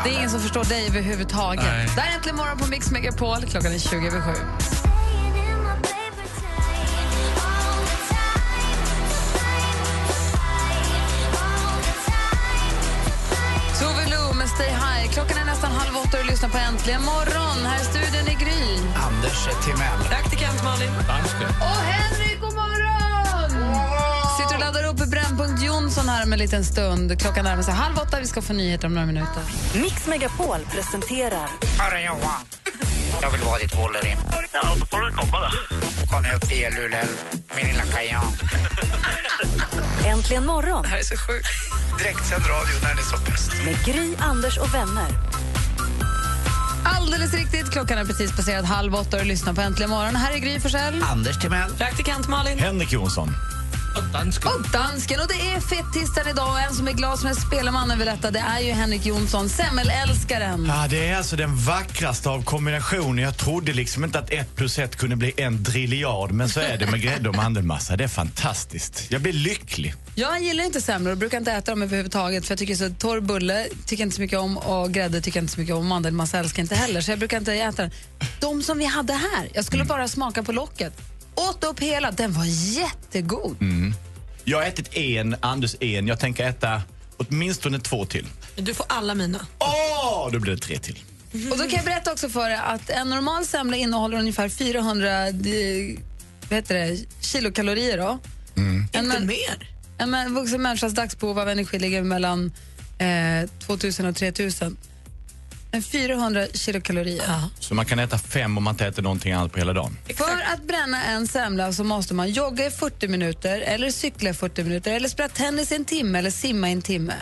Det 0.05 0.11
är 0.11 0.15
ingen 0.15 0.31
som 0.31 0.41
förstår 0.41 0.65
dig 0.65 0.87
överhuvudtaget. 0.87 1.65
Nej. 1.65 1.89
Där 1.97 2.03
är 2.03 2.15
äntligen 2.15 2.37
morgon 2.37 2.59
på 2.59 2.67
Mix 2.67 2.91
Megapol. 2.91 3.37
Klockan 3.51 3.73
är 3.73 3.79
20 3.79 4.07
över 4.07 4.21
7. 4.21 4.33
Tove 13.81 14.05
Lo 14.13 14.35
med 14.35 14.49
Stay 14.49 14.69
High. 14.69 15.13
Klockan 15.13 15.39
är 15.39 15.45
nästan 15.45 15.71
halv 15.73 15.97
åtta 15.97 16.19
och 16.19 16.25
du 16.25 16.31
lyssnar 16.31 16.49
på 16.49 16.59
Äntligen 16.59 17.03
morgon. 17.03 17.59
Här 17.67 17.81
i 17.81 17.85
studion 17.85 18.29
i 18.33 18.35
Gry. 18.45 18.63
Anders 19.07 19.41
Timell. 19.65 20.01
Praktikant 20.11 20.65
Malin. 20.65 20.91
Och 21.61 21.81
Henrik, 21.93 22.28
Brännpunkt 25.39 25.63
Jonsson 25.63 26.09
här 26.09 26.25
om 26.25 26.33
en 26.33 26.39
liten 26.39 26.65
stund. 26.65 27.21
Klockan 27.21 27.45
närmar 27.45 27.63
sig 27.63 27.75
halv 27.75 27.99
åtta. 27.99 28.21
Vi 28.21 28.27
ska 28.27 28.43
få 28.43 28.53
nyheter 28.53 28.87
om 28.87 28.95
några 28.95 29.07
minuter. 29.07 29.43
Mix 29.75 30.07
Megapol 30.07 30.59
presenterar 30.71 31.49
Hörru 31.79 32.05
Johan, 32.05 32.41
jag 33.23 33.31
vill 33.31 33.41
vara 33.41 33.59
ditt 33.59 33.79
Wolverine. 33.79 34.21
Ja, 34.53 34.61
då 34.81 34.87
får 34.87 35.01
du 35.01 35.13
komma 35.13 35.39
då. 35.41 35.77
Kom 36.07 36.23
nu 36.23 36.33
upp 36.33 36.49
till 36.49 36.75
Luleå, 36.75 37.05
min 37.57 37.67
lilla 37.67 37.85
kajan. 37.85 38.25
Äntligen 40.07 40.47
morgon 40.47 40.83
Det 40.83 40.89
här 40.89 40.99
är 40.99 41.03
så 41.03 41.17
sjukt. 41.17 41.49
Direktsänd 41.99 42.43
radio 42.43 42.75
när 42.83 42.89
den 42.89 42.99
är 42.99 43.03
som 43.03 43.25
bäst. 43.25 43.51
med 43.65 43.85
Gry, 43.85 44.15
Anders 44.19 44.59
och 44.59 44.75
vänner. 44.75 45.09
Alldeles 46.85 47.35
riktigt. 47.35 47.71
Klockan 47.71 47.99
är 47.99 48.05
precis 48.05 48.37
passerat 48.37 48.65
halv 48.65 48.95
åtta 48.95 49.17
och 49.17 49.27
lyssnar 49.27 49.53
på 49.53 49.61
Äntligen 49.61 49.91
morgon. 49.91 50.17
Här 50.17 50.33
är 50.33 50.39
Gry 50.39 50.61
Forssell. 50.61 51.03
Anders 51.03 51.39
Timell. 51.39 51.71
Praktikant 51.71 52.29
Malin. 52.29 52.59
Henrik 52.59 52.93
Jonsson. 52.93 53.35
Och 53.99 54.05
dansken. 54.05 54.51
Och 54.53 54.71
dansken. 54.73 55.21
Och 55.21 55.29
det 55.29 55.35
är 55.35 55.61
fettisdagen 55.61 56.31
idag 56.31 56.49
och 56.49 56.61
en 56.61 56.75
som 56.75 56.89
är 56.89 56.93
glad 56.93 57.19
som 57.19 57.29
en 57.29 57.35
spelmannen 57.35 57.99
vill 57.99 58.07
detta, 58.07 58.31
det 58.31 58.39
är 58.39 58.61
ju 58.61 58.73
Henrik 58.73 59.07
Jonsson, 59.07 59.49
semmelälskaren. 59.49 60.67
Ja, 60.67 60.87
det 60.91 61.09
är 61.09 61.17
alltså 61.17 61.37
den 61.37 61.57
vackraste 61.57 62.29
av 62.29 62.45
kombinationer. 62.45 63.23
Jag 63.23 63.37
trodde 63.37 63.73
liksom 63.73 64.05
inte 64.05 64.19
att 64.19 64.31
ett 64.31 64.55
plus 64.55 64.79
ett 64.79 64.97
kunde 64.97 65.17
bli 65.17 65.33
en 65.37 65.63
drilliard, 65.63 66.31
men 66.31 66.49
så 66.49 66.61
är 66.61 66.79
det 66.79 66.91
med 66.91 67.03
grädde 67.03 67.29
och 67.29 67.35
mandelmassa. 67.35 67.97
Det 67.97 68.05
är 68.05 68.09
fantastiskt. 68.09 69.07
Jag 69.09 69.23
blir 69.23 69.33
lycklig. 69.33 69.95
Jag 70.15 70.43
gillar 70.43 70.65
inte 70.65 70.81
semlor 70.81 71.13
och 71.13 71.19
brukar 71.19 71.39
inte 71.39 71.53
äta 71.53 71.73
dem 71.73 71.83
överhuvudtaget 71.83 72.47
för 72.47 72.53
jag 72.53 72.59
tycker 72.59 72.75
så 72.75 72.91
torr 72.91 73.21
bulle 73.21 73.67
tycker 73.87 74.03
jag 74.03 74.07
inte 74.07 74.17
så 74.17 74.23
mycket 74.23 74.39
om 74.39 74.59
och 74.59 74.93
grädde 74.93 75.21
tycker 75.21 75.39
jag 75.39 75.43
inte 75.43 75.55
så 75.55 75.61
mycket 75.61 75.75
om. 75.75 75.87
Mandelmassa 75.87 76.39
älskar 76.39 76.61
jag 76.61 76.65
inte 76.65 76.75
heller 76.75 77.01
så 77.01 77.11
jag 77.11 77.19
brukar 77.19 77.39
inte 77.39 77.55
äta 77.55 77.83
den. 77.83 77.91
De 78.41 78.63
som 78.63 78.79
vi 78.79 78.85
hade 78.85 79.13
här, 79.13 79.49
jag 79.55 79.65
skulle 79.65 79.85
bara 79.85 80.09
smaka 80.09 80.43
på 80.43 80.53
locket. 80.53 80.93
Åt 81.51 81.65
upp 81.65 81.81
hela, 81.81 82.11
den 82.11 82.33
var 82.33 82.45
jättegod. 82.79 83.57
Mm. 83.61 83.95
Jag 84.45 84.59
har 84.59 84.65
ätit 84.65 84.97
en, 84.97 85.37
Anders 85.41 85.77
en. 85.81 86.07
Jag 86.07 86.21
tänker 86.21 86.49
äta 86.49 86.83
åtminstone 87.17 87.79
två 87.81 88.05
till. 88.05 88.27
Du 88.57 88.75
får 88.75 88.87
alla 88.89 89.15
mina. 89.15 89.47
Åh, 89.59 90.29
då 90.33 90.39
blir 90.39 90.53
det 90.53 90.59
tre 90.59 90.79
till. 90.79 90.99
Och 91.33 91.59
då 91.59 91.65
kan 91.65 91.71
jag 91.71 91.85
berätta 91.85 92.13
också 92.13 92.29
för 92.29 92.51
er 92.51 92.61
att 92.65 92.91
en 92.91 93.11
normal 93.11 93.47
semla 93.47 93.77
innehåller 93.77 94.19
ungefär 94.19 94.49
400 94.49 95.29
eh, 95.29 95.35
vad 96.49 96.57
heter 96.57 96.75
det, 96.75 96.99
kilokalorier. 97.21 97.99
Då. 97.99 98.19
Inte 98.95 99.21
mer. 99.21 99.71
En 99.99 100.35
vuxen 100.35 100.63
människas 100.63 100.93
dagsbehov 100.93 101.39
av 101.39 101.49
energi 101.49 101.79
ligger 101.79 102.03
mellan 102.03 102.53
eh, 102.99 103.51
2000 103.67 104.07
och 104.07 104.17
3000. 104.17 104.77
En 105.73 105.83
400 105.83 106.47
kilokalorier. 106.55 107.25
Så 107.61 107.75
man 107.75 107.87
kan 107.87 107.99
äta 107.99 108.19
fem 108.19 108.59
om 108.59 108.65
man 108.65 108.75
inte 108.75 108.87
äter 108.87 109.03
någonting 109.03 109.33
annat 109.33 109.53
på 109.53 109.59
hela 109.59 109.73
dagen. 109.73 109.97
För 110.17 110.53
att 110.55 110.63
bränna 110.63 111.05
en 111.05 111.27
semla 111.27 111.73
så 111.73 111.85
måste 111.85 112.15
man 112.15 112.31
jogga 112.31 112.67
i 112.67 112.71
40 112.71 113.09
minuter 113.09 113.61
eller 113.61 113.91
cykla 113.91 114.31
i 114.31 114.35
40 114.35 114.65
minuter 114.65 114.93
eller 114.93 115.09
spela 115.09 115.29
tennis 115.29 115.73
i 115.73 115.75
en 115.75 115.85
timme 115.85 116.19
eller 116.19 116.31
simma 116.31 116.69
i 116.69 116.73
en 116.73 116.83
timme. 116.83 117.15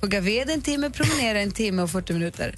Hugga 0.00 0.20
ved 0.20 0.50
en 0.50 0.62
timme, 0.62 0.90
promenera 0.90 1.40
en 1.40 1.50
timme 1.52 1.82
och 1.82 1.90
40 1.90 2.12
minuter. 2.12 2.54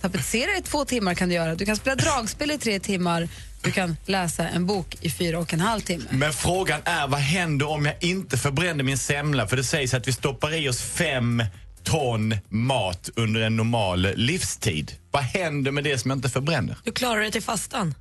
Tapetsera 0.00 0.56
i 0.58 0.62
två 0.62 0.84
timmar 0.84 1.14
kan 1.14 1.28
du 1.28 1.34
göra. 1.34 1.54
Du 1.54 1.66
kan 1.66 1.76
spela 1.76 1.96
dragspel 1.96 2.50
i 2.50 2.58
tre 2.58 2.80
timmar. 2.80 3.28
Du 3.62 3.70
kan 3.70 3.96
läsa 4.06 4.48
en 4.48 4.66
bok 4.66 4.96
i 5.00 5.10
fyra 5.10 5.38
och 5.38 5.54
en 5.54 5.60
halv 5.60 5.80
timme. 5.80 6.04
Men 6.10 6.32
frågan 6.32 6.80
är, 6.84 7.08
vad 7.08 7.20
händer 7.20 7.68
om 7.68 7.86
jag 7.86 7.94
inte 8.00 8.36
förbränner 8.36 8.84
min 8.84 8.98
semla? 8.98 9.46
För 9.46 9.56
det 9.56 9.64
sägs 9.64 9.94
att 9.94 10.08
vi 10.08 10.12
stoppar 10.12 10.54
i 10.54 10.68
oss 10.68 10.82
fem 10.82 11.42
ton 11.90 12.36
mat 12.48 13.10
under 13.16 13.40
en 13.40 13.56
normal 13.56 14.08
livstid. 14.16 14.92
Vad 15.10 15.22
händer 15.22 15.70
med 15.70 15.84
det 15.84 15.98
som 15.98 16.10
jag 16.10 16.18
inte 16.18 16.28
förbränner? 16.28 16.76
Du 16.84 16.92
klarar 16.92 17.20
dig 17.20 17.30
till 17.30 17.42
fastan. 17.42 17.94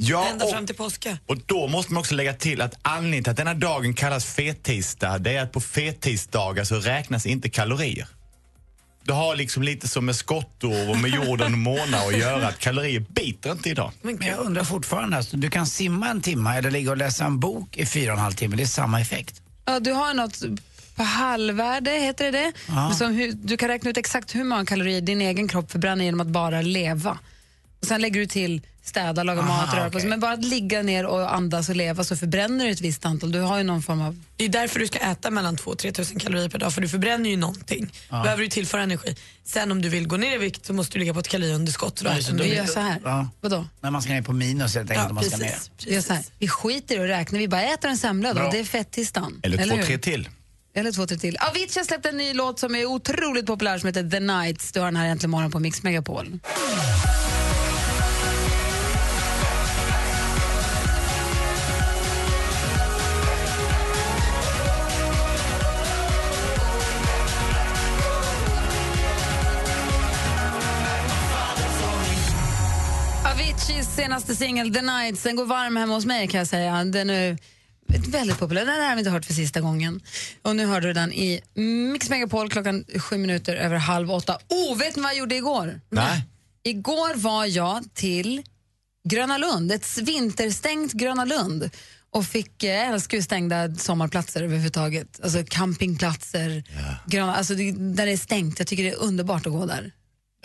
Ja, 0.00 0.28
Ända 0.30 0.44
och- 0.44 0.50
fram 0.50 0.66
till 0.66 0.74
påska. 0.76 1.18
Och 1.26 1.36
då 1.46 1.66
måste 1.68 1.92
man 1.92 2.00
också 2.00 2.14
lägga 2.14 2.34
till 2.34 2.60
att 2.60 2.74
anledningen 2.82 3.24
till 3.24 3.30
att 3.30 3.36
denna 3.36 3.54
dagen 3.54 3.94
kallas 3.94 4.24
fettisdag, 4.24 5.18
det 5.18 5.30
är 5.36 5.42
att 5.42 5.52
på 5.52 5.60
fettisdagar 5.60 6.64
så 6.64 6.74
räknas 6.76 7.26
inte 7.26 7.48
kalorier. 7.48 8.08
Det 9.04 9.12
har 9.12 9.36
liksom 9.36 9.62
lite 9.62 9.88
som 9.88 10.04
med 10.06 10.16
skottår 10.16 10.90
och 10.90 10.96
med 10.98 11.10
jorden 11.10 11.52
och 11.52 11.58
månar 11.58 12.06
att 12.08 12.18
göra, 12.18 12.48
att 12.48 12.58
kalorier 12.58 13.00
biter 13.00 13.52
inte 13.52 13.70
idag. 13.70 13.92
Men 14.02 14.18
jag 14.26 14.38
undrar 14.38 14.64
fortfarande, 14.64 15.16
alltså, 15.16 15.36
du 15.36 15.50
kan 15.50 15.66
simma 15.66 16.08
en 16.08 16.20
timme 16.20 16.58
eller 16.58 16.70
ligga 16.70 16.90
och 16.90 16.96
läsa 16.96 17.24
en 17.24 17.40
bok 17.40 17.76
i 17.76 17.86
fyra 17.86 18.12
och 18.12 18.18
en 18.18 18.22
halv 18.24 18.32
timme. 18.34 18.56
Det 18.56 18.62
är 18.62 18.66
samma 18.66 19.00
effekt. 19.00 19.42
Ja, 19.64 19.80
du 19.80 19.92
har 19.92 20.14
något 20.14 20.42
på 20.96 21.02
halvvärde, 21.02 21.90
heter 21.90 22.24
det 22.24 22.38
det? 22.38 22.52
Ja. 22.68 22.90
Som 22.94 23.12
hur, 23.14 23.32
du 23.32 23.56
kan 23.56 23.68
räkna 23.68 23.90
ut 23.90 23.96
exakt 23.96 24.34
hur 24.34 24.44
många 24.44 24.64
kalorier 24.66 25.00
din 25.00 25.20
egen 25.20 25.48
kropp 25.48 25.70
förbränner 25.72 26.04
genom 26.04 26.20
att 26.20 26.26
bara 26.26 26.62
leva. 26.62 27.18
Och 27.80 27.86
Sen 27.86 28.00
lägger 28.00 28.20
du 28.20 28.26
till 28.26 28.62
städa, 28.82 29.22
laga 29.22 29.40
Aha, 29.40 29.66
mat, 29.66 29.74
röra 29.74 29.84
på 29.84 29.90
sig. 29.90 29.98
okej. 29.98 30.10
Men 30.10 30.20
bara 30.20 30.32
att 30.32 30.44
ligga 30.44 30.82
ner 30.82 31.06
och 31.06 31.34
andas 31.34 31.68
och 31.68 31.76
leva 31.76 32.04
så 32.04 32.16
förbränner 32.16 32.64
du 32.64 32.70
ett 32.70 32.80
visst 32.80 33.06
antal. 33.06 33.32
Du 33.32 33.40
har 33.40 33.58
ju 33.58 33.64
någon 33.64 33.82
form 33.82 34.00
av... 34.00 34.22
Det 34.36 34.44
är 34.44 34.48
därför 34.48 34.80
du 34.80 34.86
ska 34.86 34.98
äta 34.98 35.30
mellan 35.30 35.56
2 35.56 35.74
3 35.74 35.92
tusen 35.92 36.18
kalorier 36.18 36.48
per 36.48 36.58
dag 36.58 36.74
för 36.74 36.80
du 36.80 36.88
förbränner 36.88 37.30
ju 37.30 37.36
någonting. 37.36 37.92
Ja. 38.10 38.22
behöver 38.22 38.42
du 38.42 38.48
tillföra 38.48 38.82
energi. 38.82 39.16
Sen 39.44 39.72
om 39.72 39.82
du 39.82 39.88
vill 39.88 40.08
gå 40.08 40.16
ner 40.16 40.34
i 40.34 40.38
vikt 40.38 40.66
så 40.66 40.72
måste 40.72 40.92
du 40.94 40.98
ligga 40.98 41.14
på 41.14 41.20
ett 41.20 41.28
kaloriunderskott. 41.28 41.98
Så 41.98 42.34
blir 42.34 42.54
gör 42.54 42.66
så 42.66 42.80
här. 42.80 43.00
Ja. 43.04 43.28
Vadå? 43.40 43.66
När 43.80 43.90
man 43.90 44.02
ska 44.02 44.12
ner 44.12 44.22
på 44.22 44.32
minus 44.32 44.74
helt 44.74 44.90
enkelt. 44.90 45.04
Ja, 45.04 45.08
om 45.08 45.14
man 45.14 45.24
ska 45.24 45.36
ner. 45.36 45.44
precis. 45.46 45.70
Vi, 45.86 45.94
gör 45.94 46.00
så 46.00 46.12
här. 46.12 46.24
vi 46.38 46.48
skiter 46.48 46.96
i 46.96 46.98
att 46.98 47.18
räkna, 47.20 47.38
vi 47.38 47.48
bara 47.48 47.62
äter 47.62 47.90
en 47.90 47.98
semla 47.98 48.28
då. 48.28 48.40
Bra. 48.40 48.50
Det 48.50 48.58
är 48.58 48.64
fettisdagen. 48.64 49.40
Eller, 49.42 49.66
två, 49.66 49.76
hur? 49.76 49.82
tre 49.82 49.98
till. 49.98 50.28
Eller 50.76 50.92
två, 50.92 51.06
tre 51.06 51.18
till. 51.18 51.36
Avicii 51.36 51.80
har 51.80 51.84
släppt 51.84 52.06
en 52.06 52.16
ny 52.16 52.34
låt 52.34 52.58
som 52.58 52.74
är 52.74 52.86
otroligt 52.86 53.46
populär 53.46 53.78
som 53.78 53.86
heter 53.86 54.10
The 54.10 54.20
Nights. 54.20 54.72
Du 54.72 54.80
har 54.80 54.86
den 54.86 54.96
här 54.96 55.08
äntligen 55.08 55.30
morgon 55.30 55.50
på 55.50 55.58
Mix 55.58 55.82
Megapol. 55.82 56.38
Aviciis 73.24 73.96
senaste 73.96 74.34
singel 74.34 74.74
The 74.74 74.82
Nights 74.82 75.22
den 75.22 75.36
går 75.36 75.44
varm 75.44 75.76
hemma 75.76 75.94
hos 75.94 76.06
mig 76.06 76.28
kan 76.28 76.38
jag 76.38 76.46
säga. 76.46 76.84
Den 76.84 77.10
är 77.10 77.38
väldigt 77.88 78.38
populär. 78.38 78.66
Den 78.66 78.74
här 78.74 78.88
har 78.88 78.96
vi 78.96 79.00
inte 79.00 79.10
hört 79.10 79.24
för 79.24 79.34
sista 79.34 79.60
gången. 79.60 80.00
Och 80.42 80.56
nu 80.56 80.66
hörde 80.66 80.86
du 80.86 80.92
den 80.92 81.12
i 81.12 81.40
Mix 81.92 82.10
Megapol 82.10 82.50
klockan 82.50 82.84
sju 82.98 83.18
minuter 83.18 83.56
över 83.56 83.76
halv 83.76 84.10
åtta. 84.12 84.38
Oh, 84.48 84.78
vet 84.78 84.96
ni 84.96 85.02
vad 85.02 85.10
jag 85.10 85.18
gjorde 85.18 85.36
igår? 85.36 85.80
Nej. 85.90 86.24
Igår 86.62 87.14
var 87.14 87.46
jag 87.46 87.94
till 87.94 88.42
Gröna 89.08 89.38
Lund, 89.38 89.72
ett 89.72 89.98
vinterstängt 89.98 90.92
Gröna 90.92 91.24
Lund 91.24 91.70
och 92.10 92.24
fick, 92.26 92.62
eh, 92.62 92.70
jag 92.70 92.86
älskar 92.86 93.16
ju 93.16 93.22
stängda 93.22 93.74
sommarplatser 93.74 94.42
överhuvudtaget. 94.42 95.20
Alltså 95.22 95.44
campingplatser, 95.48 96.64
gröna, 97.06 97.36
alltså 97.36 97.54
det, 97.54 97.72
där 97.72 98.06
det 98.06 98.12
är 98.12 98.16
stängt. 98.16 98.58
Jag 98.58 98.68
tycker 98.68 98.84
det 98.84 98.90
är 98.90 99.02
underbart 99.02 99.46
att 99.46 99.52
gå 99.52 99.66
där. 99.66 99.92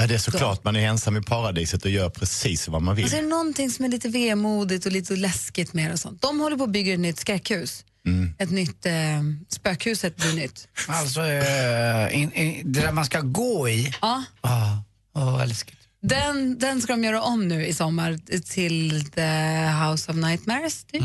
Ja, 0.02 0.08
det 0.08 0.14
är 0.14 0.18
såklart. 0.18 0.64
Man 0.64 0.76
är 0.76 0.88
ensam 0.88 1.18
i 1.18 1.22
paradiset 1.22 1.86
och 1.86 1.92
gör 1.92 2.10
precis 2.10 2.68
vad 2.68 2.82
man 2.82 2.96
vill. 2.96 3.06
Alltså 3.06 3.18
är 3.18 3.22
det 3.22 3.28
någonting 3.28 3.70
som 3.70 3.86
är 3.86 3.90
lite 3.90 4.10
vemodigt 4.10 4.86
och 4.86 4.92
lite 4.92 5.16
läskigt 5.16 5.74
med 5.74 5.90
det 5.90 5.94
och 5.94 6.00
sånt. 6.00 6.22
De 6.22 6.40
håller 6.40 6.58
på 6.58 6.64
att 6.64 6.70
bygga 6.70 6.94
ett 6.94 7.00
nytt 7.00 7.20
skräckhus. 7.20 7.86
Mm. 8.06 8.34
Ett 8.38 8.52
nytt 8.52 8.86
eh, 8.86 8.94
spökhuset 9.50 10.16
blir 10.16 10.34
nytt. 10.34 10.68
Alltså, 10.88 11.22
eh, 11.22 12.22
in, 12.22 12.32
in, 12.32 12.72
det 12.72 12.82
där 12.82 12.92
man 12.92 13.06
ska 13.06 13.20
gå 13.22 13.70
i. 13.70 13.96
Ja. 14.02 14.24
Ah, 14.42 14.78
oh, 15.14 15.48
läskigt. 15.48 15.78
Den, 16.02 16.60
den 16.60 16.82
ska 16.82 16.94
de 16.94 17.04
göra 17.04 17.22
om 17.22 17.48
nu 17.48 17.66
i 17.66 17.74
sommar 17.74 18.20
till 18.54 19.12
The 19.12 19.32
House 19.68 20.12
of 20.12 20.18
Nightmares. 20.18 20.84
Typ. 20.84 21.04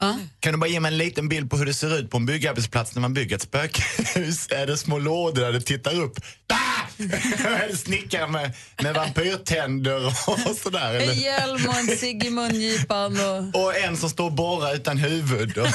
Ja. 0.00 0.18
Kan 0.40 0.52
du 0.52 0.58
bara 0.58 0.70
ge 0.70 0.80
mig 0.80 0.92
en 0.92 0.98
liten 0.98 1.28
bild 1.28 1.50
på 1.50 1.56
hur 1.56 1.66
det 1.66 1.74
ser 1.74 1.98
ut 1.98 2.10
på 2.10 2.16
en 2.16 2.26
byggarbetsplats 2.26 2.94
när 2.94 3.00
man 3.00 3.14
bygger 3.14 3.36
ett 3.36 3.42
spökhus? 3.42 4.48
är 4.50 4.66
det 4.66 4.76
små 4.76 4.98
lådor 4.98 5.42
där 5.42 5.52
det 5.52 5.60
tittar 5.60 6.00
upp? 6.00 6.20
Ah! 6.52 6.77
snickare 7.76 8.28
med, 8.28 8.52
med 8.82 8.94
vampyrtänder 8.94 10.06
och 10.06 10.56
sådär? 10.56 10.94
En 10.94 11.14
hjälm 11.18 11.66
och 11.68 11.74
en 11.74 11.86
cigg 11.96 12.24
i 12.24 12.30
mungipan. 12.30 13.16
Och... 13.20 13.64
Och 13.64 13.76
en 13.76 13.96
som 13.96 14.10
står 14.10 14.24
och 14.24 14.32
borrar 14.32 14.74
utan 14.74 14.98
huvud. 14.98 15.58
Och 15.58 15.66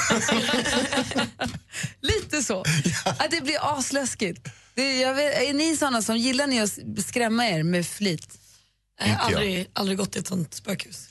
Lite 2.01 2.43
så. 2.43 2.63
Att 3.05 3.31
det 3.31 3.41
blir 3.43 3.77
asläskigt. 3.77 4.47
Det, 4.75 4.99
jag 5.01 5.13
vet, 5.13 5.49
är 5.49 5.53
ni 5.53 5.77
såna 5.77 6.01
som 6.01 6.17
gillar 6.17 6.47
ni 6.47 6.61
att 6.61 6.79
skrämma 7.05 7.47
er 7.47 7.63
med 7.63 7.87
flit? 7.87 8.27
Jag 8.99 9.07
har 9.07 9.25
aldrig, 9.25 9.67
aldrig 9.73 9.97
gått 9.97 10.15
i 10.15 10.19
ett 10.19 10.27
sånt 10.27 10.53
spökhus. 10.53 11.09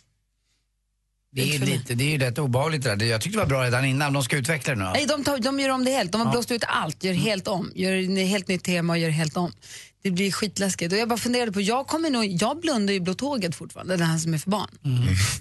Det 1.35 1.43
är, 1.43 1.47
ju 1.47 1.59
lite, 1.59 1.95
det 1.95 2.05
är 2.05 2.09
ju 2.11 2.19
rätt 2.19 2.39
obehagligt 2.39 2.83
det 2.85 2.97
där. 2.97 3.07
Jag 3.07 3.21
tyckte 3.21 3.39
det 3.39 3.43
var 3.43 3.49
bra 3.49 3.65
redan 3.65 3.85
innan. 3.85 4.13
De 4.13 4.23
ska 4.25 4.37
utveckla 4.37 4.75
det 4.75 4.85
nu. 4.85 4.91
Nej, 4.93 5.07
de, 5.07 5.25
tar, 5.25 5.39
de 5.39 5.61
gör 5.61 5.69
om 5.69 5.85
det 5.85 5.91
helt. 5.91 6.13
De 6.13 6.21
har 6.21 6.29
Ja. 6.29 6.33
blåst 6.33 6.51
ut 6.51 6.65
allt, 6.69 7.05
gör 7.05 7.13
helt 7.13 7.49
om. 7.49 7.73
Gör 7.75 8.25
helt 8.27 8.49
nytt 8.49 8.65
tema 8.65 8.93
och 8.93 8.99
gör 8.99 9.11
helt 9.11 9.37
om. 9.37 9.53
Det 10.03 10.11
blir 10.11 10.33
skitläskigt. 10.33 10.93
Och 10.93 10.99
jag 10.99 11.09
bara 11.09 11.19
funderade 11.19 11.53
på, 11.53 11.61
jag 11.61 11.87
kommer 11.87 12.11
nog, 12.11 12.25
jag 12.25 12.61
blundar 12.61 12.95
ju 12.95 13.01
blå 13.01 13.15
tåget 13.15 13.55
fortfarande, 13.55 13.97
det 13.97 14.05
här 14.05 14.19
som 14.19 14.35
är 14.35 14.39
för 14.39 14.51
barn. 14.51 14.79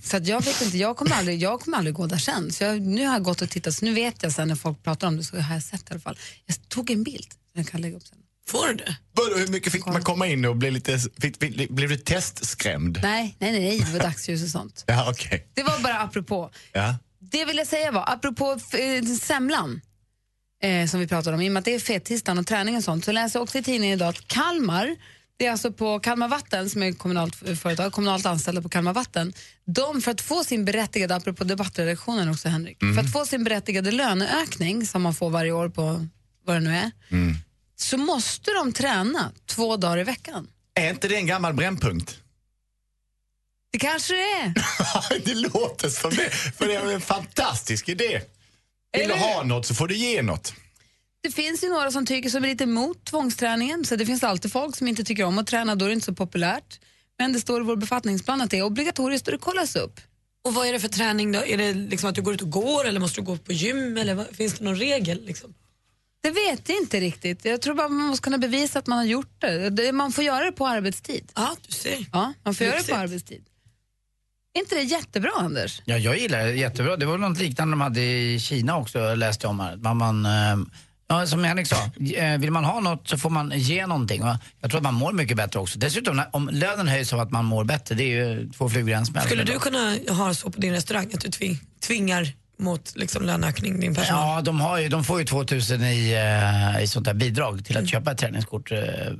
Så 0.04 0.18
att 0.18 0.28
jag 0.28 0.46
vet 0.46 0.62
inte, 0.62 0.78
jag 0.78 0.98
kommer 0.98 1.16
aldrig, 1.16 1.42
jag 1.42 1.60
kommer 1.62 1.78
aldrig 1.78 1.96
gå 1.96 2.06
där 2.08 2.18
sen. 2.18 2.52
Så 2.52 2.64
jag, 2.64 2.82
nu 2.82 3.06
har 3.06 3.14
jag 3.14 3.24
gått 3.24 3.42
och 3.42 3.50
tittat, 3.50 3.74
så 3.74 3.86
nu 3.86 3.94
vet 3.94 4.24
jag 4.24 4.32
sen 4.32 4.48
när 4.48 4.56
folk 4.56 4.84
pratar 4.84 5.08
om 5.08 5.18
det 5.18 5.24
så 5.24 5.40
har 5.40 5.54
jag 5.54 5.64
sett 5.64 5.82
i 5.82 5.86
alla 5.92 6.00
fall. 6.00 6.18
Jag 6.46 6.70
tog 6.70 6.92
en 6.92 7.04
bild, 7.04 7.28
den 7.56 7.66
kan 7.66 7.80
jag 7.80 7.82
lägga 7.82 7.98
upp 7.98 8.08
sen. 8.08 8.18
Får 8.48 8.68
du 8.68 8.74
det? 8.76 8.96
Hur 9.40 9.48
mycket 9.48 9.74
fick 9.74 9.86
man 9.86 10.04
komma 10.04 10.28
in 10.28 10.46
och 10.46 10.56
bli 10.56 10.72
lite, 10.72 11.00
fick, 11.22 11.40
blev 11.70 11.90
du 11.90 11.98
testskrämd? 11.98 13.00
Nej, 13.04 13.36
nej, 13.40 13.52
nej, 13.52 13.80
det 13.80 13.92
var 13.92 14.00
dagsljus 14.00 14.44
och 14.44 14.50
sånt. 14.50 14.84
Ja, 14.88 15.12
okej. 15.12 15.48
Det 15.54 15.64
var 15.64 15.80
bara 15.80 16.00
apropå. 16.00 16.52
Ja. 16.74 16.96
Det 17.20 17.46
vill 17.46 17.58
jag 17.58 17.68
säga 17.68 17.92
var, 17.92 18.14
apropå 18.14 18.52
eh, 18.74 19.06
semlan. 19.22 19.82
Eh, 20.62 20.88
som 20.88 21.00
vi 21.00 21.08
pratade 21.08 21.36
om, 21.36 21.42
i 21.42 21.48
och 21.50 21.54
med 21.54 21.60
att 21.60 21.66
det 21.66 21.76
är 21.76 21.80
fettisdagen 21.80 22.38
och 22.40 22.48
träning 22.48 22.78
och 22.78 22.84
sånt, 22.84 23.06
så 23.06 23.12
läser 23.12 23.40
jag 23.40 23.44
också 23.44 23.58
i 23.58 23.64
tidningen 23.64 23.96
idag 23.98 24.10
att 24.10 24.28
Kalmar, 24.28 24.96
det 25.38 25.46
är 25.46 25.52
alltså 25.52 25.72
på 25.72 26.00
Kalmar 26.00 26.28
Vatten 26.28 26.70
som 26.70 26.84
är 26.84 26.92
kommunalt 26.94 27.48
eh, 27.48 27.56
företag, 27.56 27.92
kommunalt 27.92 28.26
anställda 28.26 28.62
på 28.62 28.70
Kalmar 28.70 28.94
Vatten, 28.94 29.34
de 29.66 30.02
för 30.02 30.12
att 30.12 30.22
få 30.22 30.44
sin 30.44 30.66
berättigade, 30.66 31.16
apropå 31.16 31.44
debattredaktionen 31.44 32.30
också 32.30 32.50
Henrik, 32.50 32.82
Mm. 32.82 32.96
för 32.96 33.02
att 33.04 33.12
få 33.12 33.26
sin 33.26 33.44
berättigade 33.44 33.92
löneökning 33.92 34.86
som 34.88 35.02
man 35.02 35.14
får 35.16 35.30
varje 35.30 35.52
år 35.52 35.70
på 35.70 36.08
vad 36.46 36.56
det 36.56 36.60
nu 36.60 36.76
är, 36.76 36.92
Mm. 37.10 37.36
så 37.76 37.98
måste 37.98 38.52
de 38.52 38.74
träna 38.74 39.32
två 39.46 39.78
dagar 39.78 39.98
i 40.00 40.04
veckan. 40.04 40.48
Är 40.74 40.90
inte 40.90 41.08
det 41.08 41.16
en 41.16 41.26
gammal 41.28 41.54
brännpunkt? 41.54 42.18
Det 43.72 43.80
kanske 43.80 44.14
det 44.14 44.20
är. 44.22 44.54
det 45.26 45.34
låter 45.36 45.90
som 45.90 46.10
det, 46.10 46.30
för 46.30 46.68
det 46.68 46.76
är 46.76 46.92
en 46.92 47.02
fantastisk 47.02 47.90
idé. 47.90 48.22
Vill 48.98 49.08
du 49.08 49.14
ha 49.14 49.44
något 49.44 49.66
så 49.66 49.76
får 49.76 49.88
du 49.88 49.96
ge 49.96 50.22
något. 50.22 50.54
Det 51.24 51.32
finns 51.32 51.64
ju 51.64 51.70
några 51.70 51.92
som 51.92 52.06
tycker 52.06 52.30
som 52.30 52.44
är 52.44 52.48
lite 52.48 52.64
emot 52.64 53.06
tvångsträningen, 53.06 53.86
så 53.86 53.96
det 53.96 54.06
finns 54.06 54.24
alltid 54.24 54.52
folk 54.52 54.76
som 54.76 54.88
inte 54.88 55.04
tycker 55.04 55.24
om 55.24 55.38
att 55.38 55.48
träna, 55.48 55.76
då 55.76 55.86
är 55.86 55.90
det 55.90 55.94
inte 55.94 56.06
så 56.06 56.14
populärt. 56.14 56.80
Men 57.20 57.34
det 57.34 57.40
står 57.40 57.62
i 57.62 57.64
vår 57.64 57.76
befattningsplan 57.76 58.42
att 58.42 58.50
det 58.50 58.58
är 58.58 58.64
obligatoriskt 58.64 59.28
och 59.28 59.32
det 59.32 59.38
kollas 59.38 59.76
upp. 59.76 60.02
Och 60.44 60.54
vad 60.54 60.68
är 60.68 60.74
det 60.74 60.80
för 60.80 60.88
träning 60.88 61.32
då? 61.32 61.46
Är 61.46 61.58
det 61.58 61.74
liksom 61.74 62.10
att 62.10 62.16
du 62.16 62.22
går 62.22 62.34
ut 62.34 62.42
och 62.42 62.50
går 62.50 62.88
eller 62.88 63.00
måste 63.00 63.22
du 63.22 63.26
gå 63.26 63.38
på 63.38 63.54
gym 63.54 63.98
eller 63.98 64.16
vad, 64.16 64.36
finns 64.36 64.54
det 64.54 64.64
någon 64.64 64.76
regel? 64.76 65.26
Liksom? 65.26 65.54
Det 66.24 66.32
vet 66.32 66.70
jag 66.70 66.78
inte 66.78 67.00
riktigt. 67.00 67.46
Jag 67.46 67.62
tror 67.62 67.76
bara 67.76 67.90
man 67.90 68.08
måste 68.08 68.24
kunna 68.24 68.38
bevisa 68.38 68.80
att 68.80 68.88
man 68.88 68.98
har 68.98 69.06
gjort 69.06 69.42
det. 69.42 69.70
det 69.70 69.92
man 69.92 70.12
får 70.12 70.24
göra 70.24 70.46
det 70.46 70.52
på 70.52 70.68
arbetstid. 70.68 71.32
Ja, 71.36 71.56
du 71.68 71.72
ser. 71.72 72.06
Ja, 72.14 72.34
man 72.44 72.56
får 72.56 72.66
göra 72.66 72.76
det 72.76 72.80
Lyxigt. 72.80 72.96
på 72.96 73.02
arbetstid. 73.02 73.44
Är 74.54 74.60
inte 74.60 74.76
det 74.76 74.82
jättebra, 74.82 75.32
Anders? 75.38 75.82
Ja, 75.86 75.98
jag 75.98 76.18
gillar 76.18 76.40
det 76.44 76.52
jättebra. 76.52 76.98
Det 76.98 77.06
var 77.06 77.18
något 77.18 77.40
liknande 77.40 77.72
de 77.72 77.82
hade 77.82 78.02
i 78.02 78.40
Kina 78.40 78.78
också, 78.78 79.16
läste 79.16 79.46
jag 79.46 79.50
om 79.50 79.60
här. 79.60 79.76
Man, 79.76 79.98
man, 79.98 80.26
eh, 80.26 80.66
ja, 81.08 81.28
som 81.28 81.44
Henrik 81.44 81.68
sa, 81.68 81.76
eh, 82.16 82.38
vill 82.38 82.52
man 82.52 82.64
ha 82.64 82.80
något 82.80 83.08
så 83.08 83.18
får 83.18 83.30
man 83.30 83.52
ge 83.56 83.88
någonting. 83.88 84.22
Jag 84.62 84.72
tror 84.72 84.78
att 84.78 84.84
man 84.84 84.94
mår 84.94 85.12
mycket 85.14 85.38
bättre 85.38 85.60
också. 85.60 85.80
Dessutom, 85.80 86.22
om 86.32 86.50
lönen 86.52 86.88
höjs 86.88 87.14
av 87.14 87.20
att 87.20 87.32
man 87.32 87.46
mår 87.46 87.64
bättre, 87.64 87.96
det 87.96 88.04
är 88.04 88.08
ju 88.08 88.50
två 88.52 88.70
flugor 88.70 88.90
i 88.90 88.94
en 88.94 89.06
smäll. 89.06 89.26
Skulle 89.26 89.44
du 89.44 89.60
kunna 89.60 89.98
ha 90.10 90.34
så 90.34 90.50
på 90.52 90.62
din 90.62 90.74
restaurang 90.74 91.12
att 91.14 91.22
du 91.22 91.30
tving, 91.30 91.60
tvingar 91.88 92.34
mot 92.60 92.96
liksom, 92.96 93.24
löneökning 93.24 93.80
din 93.80 93.96
personal? 93.96 94.36
Ja, 94.36 94.42
de, 94.42 94.62
har 94.62 94.78
ju, 94.78 94.90
de 94.90 95.04
får 95.04 95.20
ju 95.20 95.26
2000 95.26 95.84
i, 95.84 96.14
eh, 96.78 96.84
i 96.84 96.88
sånt 96.88 97.06
där 97.06 97.14
bidrag 97.14 97.66
till 97.66 97.78
att 97.78 97.90
köpa 97.90 98.12
ett 98.12 98.18
träningskort 98.18 98.72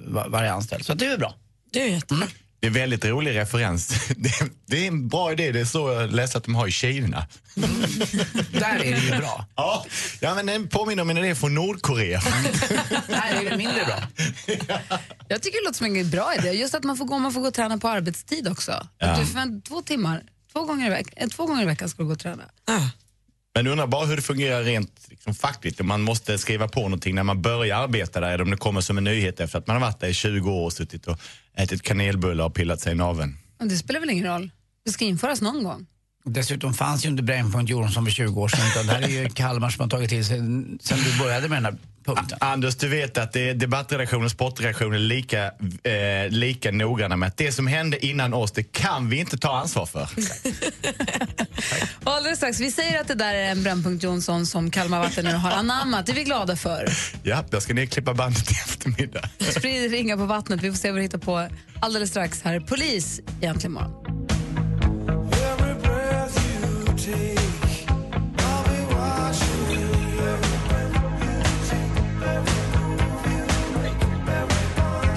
var, 0.08 0.30
varje 0.30 0.52
anställd. 0.54 0.86
Så 0.86 0.94
det 0.94 1.06
är 1.06 1.10
väl 1.10 1.20
bra. 1.20 1.36
Det 1.74 1.84
är 1.84 1.88
jättebra. 1.88 2.28
Det 2.62 2.68
är 2.68 2.70
en 2.70 2.74
väldigt 2.74 3.06
rolig 3.06 3.36
referens. 3.36 3.88
Det, 4.18 4.32
det 4.66 4.84
är 4.84 4.88
en 4.88 5.08
bra 5.08 5.32
idé. 5.32 5.52
Det 5.52 5.60
är 5.60 5.66
så 5.66 5.90
jag 5.90 6.12
läste 6.12 6.38
att 6.38 6.44
de 6.44 6.56
har 6.56 6.68
i 6.68 6.72
Kina. 6.72 7.28
Där 8.52 8.76
är 8.76 8.92
det 8.92 9.00
ju 9.00 9.18
bra. 9.18 9.46
Ja, 9.56 9.86
ja 10.20 10.36
men 10.36 10.46
den 10.46 10.68
påminner 10.68 11.04
om 11.04 11.10
en 11.10 11.18
idé 11.18 11.36
från 11.36 11.56
Nordkorea. 11.56 12.22
Där 13.08 13.46
är 13.46 13.50
det 13.50 13.58
mindre 13.58 13.86
bra. 13.86 14.04
Jag 15.28 15.42
tycker 15.42 15.58
det 15.58 15.66
låter 15.66 15.78
som 15.78 15.96
en 15.96 16.10
bra 16.10 16.36
idé. 16.36 16.52
Just 16.52 16.76
att 16.76 16.84
man 16.84 16.98
får 16.98 17.06
gå, 17.06 17.20
man 17.20 17.34
får 17.34 17.42
gå 17.42 17.48
och 17.48 17.54
träna 17.54 17.78
på 17.78 17.88
arbetstid 17.88 18.48
också. 18.48 18.88
Ja. 18.98 19.08
Att 19.08 19.20
du 19.20 19.26
förvänt, 19.26 19.66
två 19.66 19.82
timmar, 19.82 20.24
två 20.54 20.64
gånger, 20.64 20.88
i 20.88 20.90
veck, 20.90 21.08
eh, 21.16 21.28
två 21.28 21.46
gånger 21.46 21.64
i 21.64 21.66
veckan 21.66 21.90
ska 21.90 22.04
du 22.04 22.08
gå 22.08 22.14
och 22.14 22.20
träna. 22.20 22.44
Men 23.56 23.68
undrar 23.68 23.88
bara 23.88 24.06
hur 24.06 24.16
det 24.16 24.22
fungerar 24.22 24.64
rent 24.64 25.06
liksom, 25.10 25.36
fackligt. 25.36 25.80
Om 25.80 25.88
man 25.88 26.02
måste 26.02 26.38
skriva 26.38 26.68
på 26.68 26.82
någonting 26.82 27.16
när 27.16 27.24
man 27.24 27.42
börjar 27.42 27.78
arbeta 27.78 28.20
där 28.20 28.32
eller 28.32 28.44
om 28.44 28.52
det 28.52 28.58
kommer 28.58 28.82
som 28.82 28.98
en 28.98 29.04
nyhet 29.04 29.40
efter 29.40 29.60
att 29.60 29.68
man 29.68 29.76
har 29.76 29.82
varit 29.82 30.00
där 30.00 30.08
i 30.08 30.14
20 30.14 30.52
år 30.52 30.66
och 30.66 30.74
suttit 30.74 31.08
och 31.08 31.20
ätit 31.58 31.82
kanelbullar 31.82 32.46
och 32.46 32.54
pillat 32.54 32.82
sig 32.82 32.92
i 32.92 32.96
naveln. 32.96 33.38
Det 33.60 33.78
spelar 33.78 34.00
väl 34.00 34.10
ingen 34.10 34.26
roll? 34.26 34.52
Det 34.86 34.92
ska 34.92 35.06
införas 35.06 35.42
någon 35.42 35.64
gång. 35.64 35.86
Dessutom 36.26 36.74
fanns 36.74 37.06
ju 37.06 37.10
inte 37.10 37.24
Brännpunkt 37.24 37.72
Jonsson 37.72 38.06
för 38.06 38.12
20 38.12 38.42
år 38.42 38.48
sedan 38.48 38.68
utan 38.72 38.86
det 38.88 38.94
här 38.94 39.02
är 39.02 39.24
ju 39.24 39.30
Kalmar 39.30 39.70
som 39.70 39.82
har 39.82 39.90
tagit 39.90 40.10
till 40.10 40.26
sig 40.26 40.38
sen 40.82 41.00
du 41.04 41.20
började 41.20 41.50
med 41.50 41.58
den 41.58 41.66
här 41.66 41.78
punkten. 42.06 42.38
Anders, 42.42 42.76
du 42.76 42.88
vet 42.88 43.18
att 43.18 43.34
debattredaktionen 43.34 44.26
och 44.26 44.32
sportredaktionen 44.32 44.94
är 44.94 45.00
lika, 45.00 45.46
eh, 45.84 46.30
lika 46.30 46.72
noggranna 46.72 47.16
med 47.16 47.28
att 47.28 47.38
det 47.38 47.52
som 47.52 47.68
hände 47.68 48.06
innan 48.06 48.34
oss, 48.34 48.52
det 48.52 48.64
kan 48.64 49.10
vi 49.10 49.18
inte 49.20 49.38
ta 49.38 49.58
ansvar 49.58 49.86
för. 49.86 50.08
Och 52.04 52.12
alldeles 52.12 52.38
strax, 52.38 52.60
vi 52.60 52.72
säger 52.72 53.02
att 53.02 53.08
det 53.08 53.16
där 53.16 53.34
är 53.34 53.52
en 53.52 53.64
Brännpunkt 53.64 54.04
Jonsson 54.04 54.46
som 54.46 54.72
Kalmar 54.72 55.00
Vatten 55.00 55.26
nu 55.26 55.34
har 55.34 55.52
anammat. 55.52 56.06
Det 56.06 56.12
är 56.12 56.16
vi 56.16 56.24
glada 56.24 56.56
för. 56.56 56.90
Ja, 57.24 57.44
jag 57.52 57.62
ska 57.62 57.74
ner 57.74 57.84
och 57.84 57.90
klippa 57.90 58.14
bandet 58.14 58.52
i 58.52 58.54
eftermiddag. 58.54 59.30
Sprid 59.40 59.92
ringa 59.92 60.18
på 60.18 60.26
vattnet. 60.26 60.62
Vi 60.62 60.70
får 60.72 60.78
se 60.78 60.92
vad 60.92 60.96
vi 60.96 61.02
hittar 61.02 61.18
på 61.18 61.48
alldeles 61.80 62.10
strax 62.10 62.42
här. 62.42 62.60
Polis 62.60 63.22
egentligen 63.42 63.72
imorgon. 63.72 64.28
Every 65.34 65.74
breath 65.82 66.38
you 66.46 66.86
take, 66.98 67.51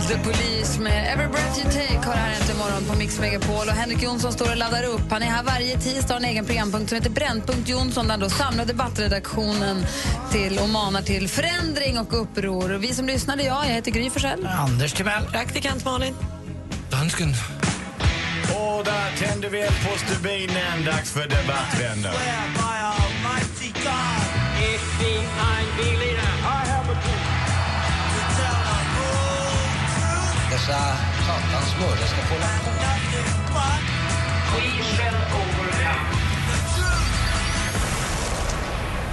The 0.09 0.19
Police 0.19 0.81
med 0.81 1.12
Every 1.12 1.27
Breath 1.27 1.59
You 1.59 1.71
Take 1.71 2.09
har 2.09 2.14
här 2.14 2.35
äntligen 2.35 2.59
morgon 2.59 2.85
på 2.85 2.95
Mix 2.99 3.21
Megapol. 3.21 3.69
Och 3.69 3.75
Henrik 3.75 4.03
Jonsson 4.03 4.33
står 4.33 4.51
och 4.51 4.57
laddar 4.57 4.85
upp. 4.85 5.11
Han 5.11 5.23
är 5.23 5.27
här 5.27 5.43
varje 5.43 5.79
tisdag 5.79 6.01
och 6.01 6.11
har 6.11 6.17
en 6.17 6.25
egen 6.25 6.45
programpunkt 6.45 6.88
som 6.88 6.97
heter 6.97 7.11
Brännpunkt 7.11 7.69
Jonsson 7.69 8.05
där 8.05 8.11
han 8.11 8.21
då 8.21 8.31
samlar 8.31 8.64
debattredaktionen 8.64 9.87
till 10.33 10.59
och 10.59 10.69
manar 10.69 11.03
till 11.03 11.29
förändring 11.29 11.99
och 11.99 12.21
uppror. 12.23 12.73
Och 12.73 12.85
vi 12.85 12.95
som 12.95 13.07
lyssnade, 13.07 13.43
ja, 13.43 13.67
jag 13.67 13.75
heter 13.75 13.90
Gry 13.90 14.11
Forssell. 14.11 14.47
Anders 14.47 14.93
Timell. 14.93 15.25
Praktikant 15.25 15.85
Malin. 15.85 16.14
Dansken. 16.90 17.35
Och 18.55 18.85
där 18.85 19.27
tände 19.27 19.49
vi 19.49 19.61
eld 19.61 19.77
på 19.85 19.99
stubinen. 19.99 20.85
Dags 20.85 21.11
för 21.12 21.23
debatt, 21.23 21.81
vänner. 21.81 22.12
Hans 31.55 31.79
mördare 31.79 32.07
ska 32.07 32.21
få 32.23 32.35
hålla 32.35 32.79
på. 32.79 32.84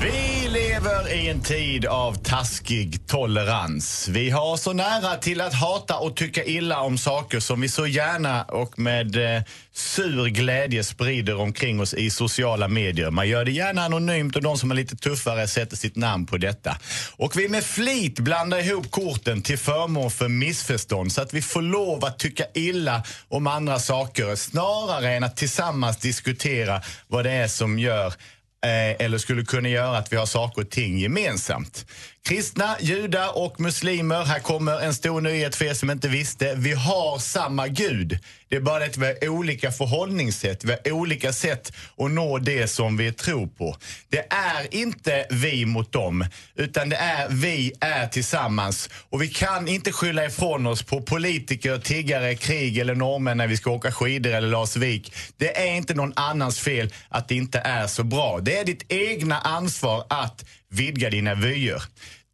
Vi 0.04 0.50
lever 0.50 1.14
i 1.14 1.30
en 1.30 1.42
tid 1.42 1.86
av 1.86 2.14
taskig 2.14 3.08
tolerans. 3.08 4.08
Vi 4.08 4.30
har 4.30 4.58
så 4.58 4.74
nära 4.74 5.16
till 5.16 5.42
att 5.42 5.54
hata 5.54 5.98
och 5.98 6.16
tycka 6.16 6.44
illa 6.44 6.82
om 6.82 6.98
saker 6.98 7.40
som 7.40 7.62
vi 7.62 7.70
så 7.70 7.88
gärna 7.88 8.44
och 8.44 8.80
med 8.80 9.36
eh, 9.36 9.42
sur 9.74 10.28
glädje 10.28 10.84
sprider 10.84 11.40
omkring 11.40 11.82
oss 11.82 11.94
i 11.94 12.10
sociala 12.10 12.68
medier. 12.68 13.12
Man 13.12 13.28
gör 13.28 13.46
det 13.46 13.52
gärna 13.52 13.82
anonymt 13.82 14.36
och 14.36 14.42
de 14.42 14.58
som 14.58 14.72
är 14.72 14.76
lite 14.76 14.96
tuffare 14.96 15.48
sätter 15.48 15.78
sitt 15.78 15.96
namn 15.96 16.26
på 16.26 16.38
detta. 16.38 16.78
Och 17.18 17.38
vi 17.38 17.50
med 17.50 17.64
flit 17.64 18.20
blandar 18.20 18.60
ihop 18.60 18.92
korten 18.92 19.42
till 19.42 19.58
förmån 19.58 20.12
för 20.12 20.28
missförstånd 20.28 21.12
så 21.12 21.22
att 21.22 21.34
vi 21.34 21.42
får 21.42 21.62
lov 21.62 22.06
att 22.06 22.20
tycka 22.20 22.44
illa 22.54 23.04
om 23.30 23.48
andra 23.48 23.80
saker 23.80 24.36
snarare 24.36 25.12
än 25.12 25.24
att 25.24 25.38
tillsammans 25.38 25.98
diskutera 25.98 26.82
vad 27.08 27.26
det 27.26 27.32
är 27.32 27.48
som 27.48 27.80
gör 27.80 28.14
Eh, 28.66 29.06
eller 29.06 29.18
skulle 29.18 29.46
kunna 29.46 29.70
göra 29.70 29.98
att 29.98 30.14
vi 30.14 30.18
har 30.18 30.26
saker 30.26 30.62
och 30.62 30.70
ting 30.70 30.98
gemensamt. 31.00 31.86
Kristna, 32.24 32.78
judar 32.80 33.38
och 33.38 33.60
muslimer, 33.60 34.26
här 34.26 34.40
kommer 34.40 34.80
en 34.80 34.94
stor 34.94 35.22
nyhet 35.22 35.56
för 35.56 35.66
er 35.66 35.74
som 35.74 35.92
inte 35.92 36.08
visste. 36.08 36.56
Vi 36.56 36.72
har 36.72 37.20
samma 37.20 37.68
Gud. 37.68 38.20
Det 38.50 38.56
är 38.56 38.62
bara 38.62 38.80
det 38.80 38.86
att 38.86 38.98
vi 38.98 39.06
har 39.06 39.28
olika 39.30 39.72
förhållningssätt, 39.72 40.64
vi 40.64 40.72
har 40.72 40.92
olika 40.92 41.34
sätt 41.34 41.74
att 41.98 42.12
nå 42.12 42.38
det 42.38 42.68
som 42.68 42.98
vi 42.98 43.12
tror 43.12 43.48
på. 43.48 43.76
Det 44.10 44.34
är 44.34 44.76
inte 44.76 45.26
vi 45.30 45.66
mot 45.66 45.92
dem, 45.92 46.26
utan 46.56 46.90
det 46.90 46.96
är 46.96 47.28
vi 47.30 47.74
är 47.80 48.08
tillsammans. 48.08 48.90
Och 49.10 49.22
vi 49.22 49.28
kan 49.28 49.68
inte 49.68 49.92
skylla 49.92 50.26
ifrån 50.26 50.68
oss 50.68 50.84
på 50.84 51.02
politiker, 51.02 51.78
tiggare, 51.78 52.36
krig 52.36 52.78
eller 52.78 52.96
norrmän 52.96 53.38
när 53.38 53.48
vi 53.48 53.58
ska 53.58 53.72
åka 53.72 53.92
skidor 53.92 54.32
eller 54.32 54.48
Larsvik. 54.48 55.14
Det 55.38 55.58
är 55.58 55.76
inte 55.76 55.94
någon 55.94 56.14
annans 56.16 56.60
fel 56.60 56.94
att 57.10 57.28
det 57.28 57.36
inte 57.36 57.60
är 57.60 57.88
så 57.88 58.04
bra. 58.04 58.40
Det 58.42 58.58
är 58.58 58.66
ditt 58.66 58.92
egna 58.92 59.40
ansvar 59.40 60.06
att 60.10 60.46
vidga 60.72 61.10
dina 61.10 61.36
vyer. 61.36 61.84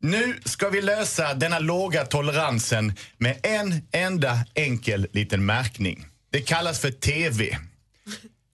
Nu 0.01 0.39
ska 0.45 0.69
vi 0.69 0.81
lösa 0.81 1.33
denna 1.33 1.59
låga 1.59 2.05
toleransen 2.05 2.93
med 3.17 3.39
en 3.43 3.81
enda 3.91 4.39
enkel 4.55 5.07
liten 5.13 5.45
märkning. 5.45 6.05
Det 6.31 6.41
kallas 6.41 6.79
för 6.79 6.91
TV. 6.91 7.57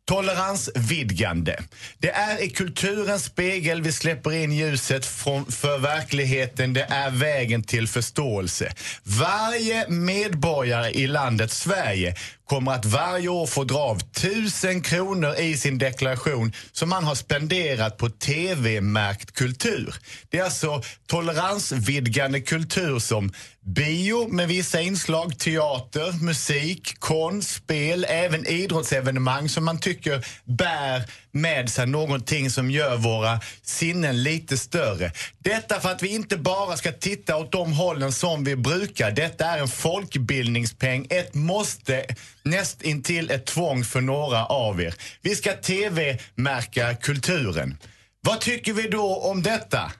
Toleransvidgande. 0.05 1.63
Det 1.97 2.09
är 2.09 2.43
i 2.43 2.49
kulturens 2.49 3.25
spegel 3.25 3.81
vi 3.81 3.91
släpper 3.91 4.31
in 4.31 4.51
ljuset 4.51 5.05
från, 5.05 5.51
för 5.51 5.77
verkligheten. 5.77 6.73
Det 6.73 6.83
är 6.89 7.09
vägen 7.11 7.63
till 7.63 7.87
förståelse. 7.87 8.73
Varje 9.03 9.89
medborgare 9.89 10.91
i 10.91 11.07
landet 11.07 11.51
Sverige 11.51 12.15
kommer 12.53 12.71
att 12.71 12.85
varje 12.85 13.29
år 13.29 13.47
få 13.47 13.63
dra 13.63 13.79
av 13.79 13.97
1000 13.97 14.81
kronor 14.81 15.35
i 15.39 15.57
sin 15.57 15.77
deklaration 15.77 16.53
som 16.71 16.89
man 16.89 17.03
har 17.03 17.15
spenderat 17.15 17.97
på 17.97 18.09
tv-märkt 18.09 19.31
kultur. 19.31 19.95
Det 20.29 20.37
är 20.37 20.43
alltså 20.43 20.81
toleransvidgande 21.07 22.41
kultur 22.41 22.99
som 22.99 23.31
bio 23.65 24.27
med 24.27 24.47
vissa 24.47 24.81
inslag, 24.81 25.39
teater, 25.39 26.23
musik, 26.23 26.99
konst, 26.99 27.55
spel, 27.55 28.05
även 28.09 28.47
idrottsevenemang 28.47 29.49
som 29.49 29.65
man 29.65 29.79
tycker 29.79 30.25
bär 30.45 31.03
med 31.33 31.69
sig 31.69 31.87
någonting 31.87 32.49
som 32.49 32.71
gör 32.71 32.97
våra 32.97 33.39
sinnen 33.61 34.23
lite 34.23 34.57
större. 34.57 35.11
Detta 35.39 35.79
för 35.79 35.89
att 35.89 36.03
vi 36.03 36.07
inte 36.07 36.37
bara 36.37 36.77
ska 36.77 36.91
titta 36.91 37.37
åt 37.37 37.51
de 37.51 37.73
hållen 37.73 38.11
som 38.11 38.43
vi 38.43 38.55
brukar. 38.55 39.11
Detta 39.11 39.45
är 39.45 39.59
en 39.59 39.67
folkbildningspeng, 39.67 41.07
ett 41.09 41.33
måste, 41.33 42.05
näst 42.43 42.81
intill 42.81 43.31
ett 43.31 43.45
tvång 43.45 43.83
för 43.83 44.01
några 44.01 44.45
av 44.45 44.81
er. 44.81 44.95
Vi 45.21 45.35
ska 45.35 45.53
tv-märka 45.53 46.95
kulturen. 46.95 47.77
Vad 48.21 48.39
tycker 48.39 48.73
vi 48.73 48.87
då 48.87 49.15
om 49.15 49.43
detta? 49.43 49.91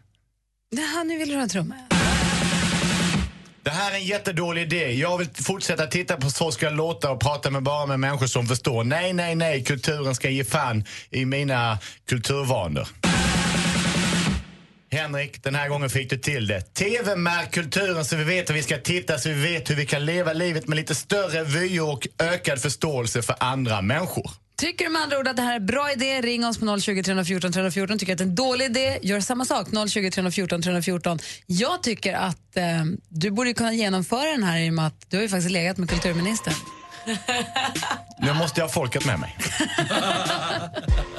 Jaha, 0.69 1.03
nu 1.03 1.17
vill 1.17 1.29
du 1.29 1.35
ha 1.35 1.47
trumma. 1.47 1.75
Det 3.63 3.69
här 3.69 3.91
är 3.91 3.95
en 3.95 4.05
jättedålig 4.05 4.61
idé. 4.61 4.93
Jag 4.93 5.17
vill 5.17 5.27
fortsätta 5.33 5.87
titta 5.87 6.17
på 6.17 6.29
Så 6.29 6.51
ska 6.51 6.69
det 6.69 6.75
låta 6.75 7.11
och 7.11 7.19
prata 7.19 7.49
med 7.49 7.63
bara 7.63 7.85
med 7.85 7.99
människor 7.99 8.27
som 8.27 8.47
förstår. 8.47 8.83
Nej, 8.83 9.13
nej, 9.13 9.35
nej, 9.35 9.63
kulturen 9.63 10.15
ska 10.15 10.29
ge 10.29 10.43
fan 10.43 10.83
i 11.09 11.25
mina 11.25 11.79
kulturvanor. 12.09 12.87
Henrik, 14.91 15.43
den 15.43 15.55
här 15.55 15.69
gången 15.69 15.89
fick 15.89 16.09
du 16.09 16.17
till 16.17 16.47
det. 16.47 16.61
TV-märk 16.61 17.51
kulturen 17.51 18.05
så 18.05 18.15
vi 18.15 18.23
vet 18.23 18.49
hur 18.49 18.55
vi 18.55 18.63
ska 18.63 18.77
titta, 18.77 19.17
så 19.17 19.29
vi 19.29 19.35
vet 19.35 19.69
hur 19.69 19.75
vi 19.75 19.85
kan 19.85 20.05
leva 20.05 20.33
livet 20.33 20.67
med 20.67 20.75
lite 20.75 20.95
större 20.95 21.43
vyer 21.43 21.89
och 21.91 22.07
ökad 22.19 22.61
förståelse 22.61 23.21
för 23.21 23.35
andra 23.39 23.81
människor. 23.81 24.42
Tycker 24.57 24.85
du 24.85 24.91
med 24.91 25.01
andra 25.01 25.19
ord 25.19 25.27
att 25.27 25.35
det 25.35 25.41
här 25.41 25.51
är 25.51 25.55
en 25.55 25.65
bra 25.65 25.91
idé, 25.91 26.21
ring 26.21 26.45
oss 26.45 26.57
på 26.57 26.79
020 26.79 27.03
314 27.03 27.51
314. 27.51 27.99
Tycker 27.99 28.13
att 28.13 28.17
det 28.17 28.23
är 28.23 28.27
en 28.27 28.35
dålig 28.35 28.65
idé, 28.65 28.99
gör 29.01 29.19
samma 29.19 29.45
sak. 29.45 29.67
020 29.89 30.11
314 30.11 30.61
314. 30.61 31.19
Jag 31.45 31.83
tycker 31.83 32.13
att 32.13 32.57
eh, 32.57 32.63
du 33.09 33.31
borde 33.31 33.53
kunna 33.53 33.73
genomföra 33.73 34.31
den 34.31 34.43
här 34.43 34.59
i 34.59 34.69
och 34.69 34.73
med 34.73 34.87
att 34.87 35.09
du 35.09 35.17
har 35.17 35.21
ju 35.21 35.29
faktiskt 35.29 35.51
legat 35.51 35.77
med 35.77 35.89
kulturministern. 35.89 36.53
Nu 38.19 38.33
måste 38.33 38.59
jag 38.59 38.67
ha 38.67 38.73
folket 38.73 39.05
med 39.05 39.19
mig. 39.19 39.37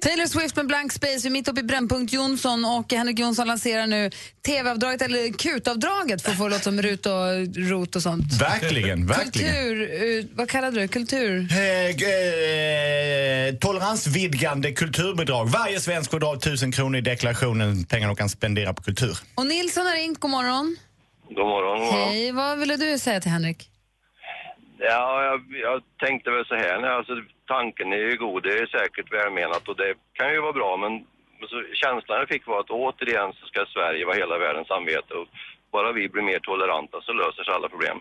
Taylor 0.00 0.26
Swift 0.26 0.56
med 0.56 0.66
Blank 0.66 0.92
Space, 0.92 1.18
vi 1.22 1.26
är 1.28 1.30
mitt 1.30 1.48
uppe 1.48 1.60
i 1.60 1.62
Brännpunkt 1.62 2.12
Jonsson 2.12 2.64
och 2.64 2.92
Henrik 2.92 3.18
Jonsson 3.18 3.46
lanserar 3.46 3.86
nu 3.86 4.10
TV-avdraget, 4.46 5.02
eller 5.02 5.32
KUT-avdraget 5.32 6.22
för 6.22 6.30
att 6.30 6.38
få 6.38 6.48
låta 6.48 6.62
som 6.62 6.82
RUT 6.82 7.06
och 7.06 7.12
ROT 7.70 7.96
och 7.96 8.02
sånt. 8.02 8.40
Verkligen, 8.40 9.06
verkligen. 9.06 9.54
Kultur, 9.54 10.18
eh, 10.18 10.24
vad 10.34 10.48
kallade 10.48 10.76
du 10.76 10.80
det? 10.80 10.88
Kultur? 10.88 11.48
Eh, 11.52 11.58
eh, 13.48 13.54
toleransvidgande 13.54 14.72
kulturbidrag. 14.72 15.48
Varje 15.48 15.80
svensk 15.80 16.10
får 16.10 16.20
dra 16.20 16.34
1000 16.34 16.72
kronor 16.72 16.98
i 16.98 17.00
deklarationen, 17.00 17.84
pengar 17.84 18.06
de 18.06 18.16
kan 18.16 18.28
spendera 18.28 18.74
på 18.74 18.82
kultur. 18.82 19.18
Och 19.34 19.46
Nilsson 19.46 19.86
har 19.86 19.94
ringt, 19.94 20.20
god 20.20 20.30
morgon. 20.30 20.76
God 21.28 21.38
morgon, 21.38 21.78
god 21.80 21.92
morgon. 21.92 22.08
Hej, 22.08 22.32
vad 22.32 22.58
ville 22.58 22.76
du 22.76 22.98
säga 22.98 23.20
till 23.20 23.30
Henrik? 23.30 23.70
Ja, 24.82 25.24
jag, 25.24 25.40
jag 25.62 25.82
tänkte 26.04 26.30
väl 26.30 26.46
så 26.46 26.54
här, 26.54 26.80
nej, 26.80 26.90
alltså, 26.90 27.14
tanken 27.46 27.92
är 27.92 28.04
ju 28.10 28.16
god, 28.16 28.42
det 28.42 28.58
är 28.58 28.66
säkert 28.66 29.12
välmenat 29.12 29.68
och 29.68 29.76
det 29.76 29.94
kan 30.12 30.32
ju 30.32 30.40
vara 30.40 30.52
bra 30.52 30.76
men 30.76 30.92
så, 31.50 31.56
känslan 31.82 32.18
jag 32.18 32.28
fick 32.28 32.46
var 32.46 32.60
att 32.60 32.70
återigen 32.70 33.32
så 33.38 33.46
ska 33.46 33.66
Sverige 33.66 34.04
vara 34.06 34.16
hela 34.16 34.38
världens 34.38 34.68
samvete 34.68 35.14
och 35.14 35.26
bara 35.72 35.92
vi 35.92 36.08
blir 36.08 36.22
mer 36.22 36.38
toleranta 36.38 36.96
så 37.06 37.12
löser 37.12 37.44
sig 37.44 37.54
alla 37.54 37.68
problem. 37.68 37.98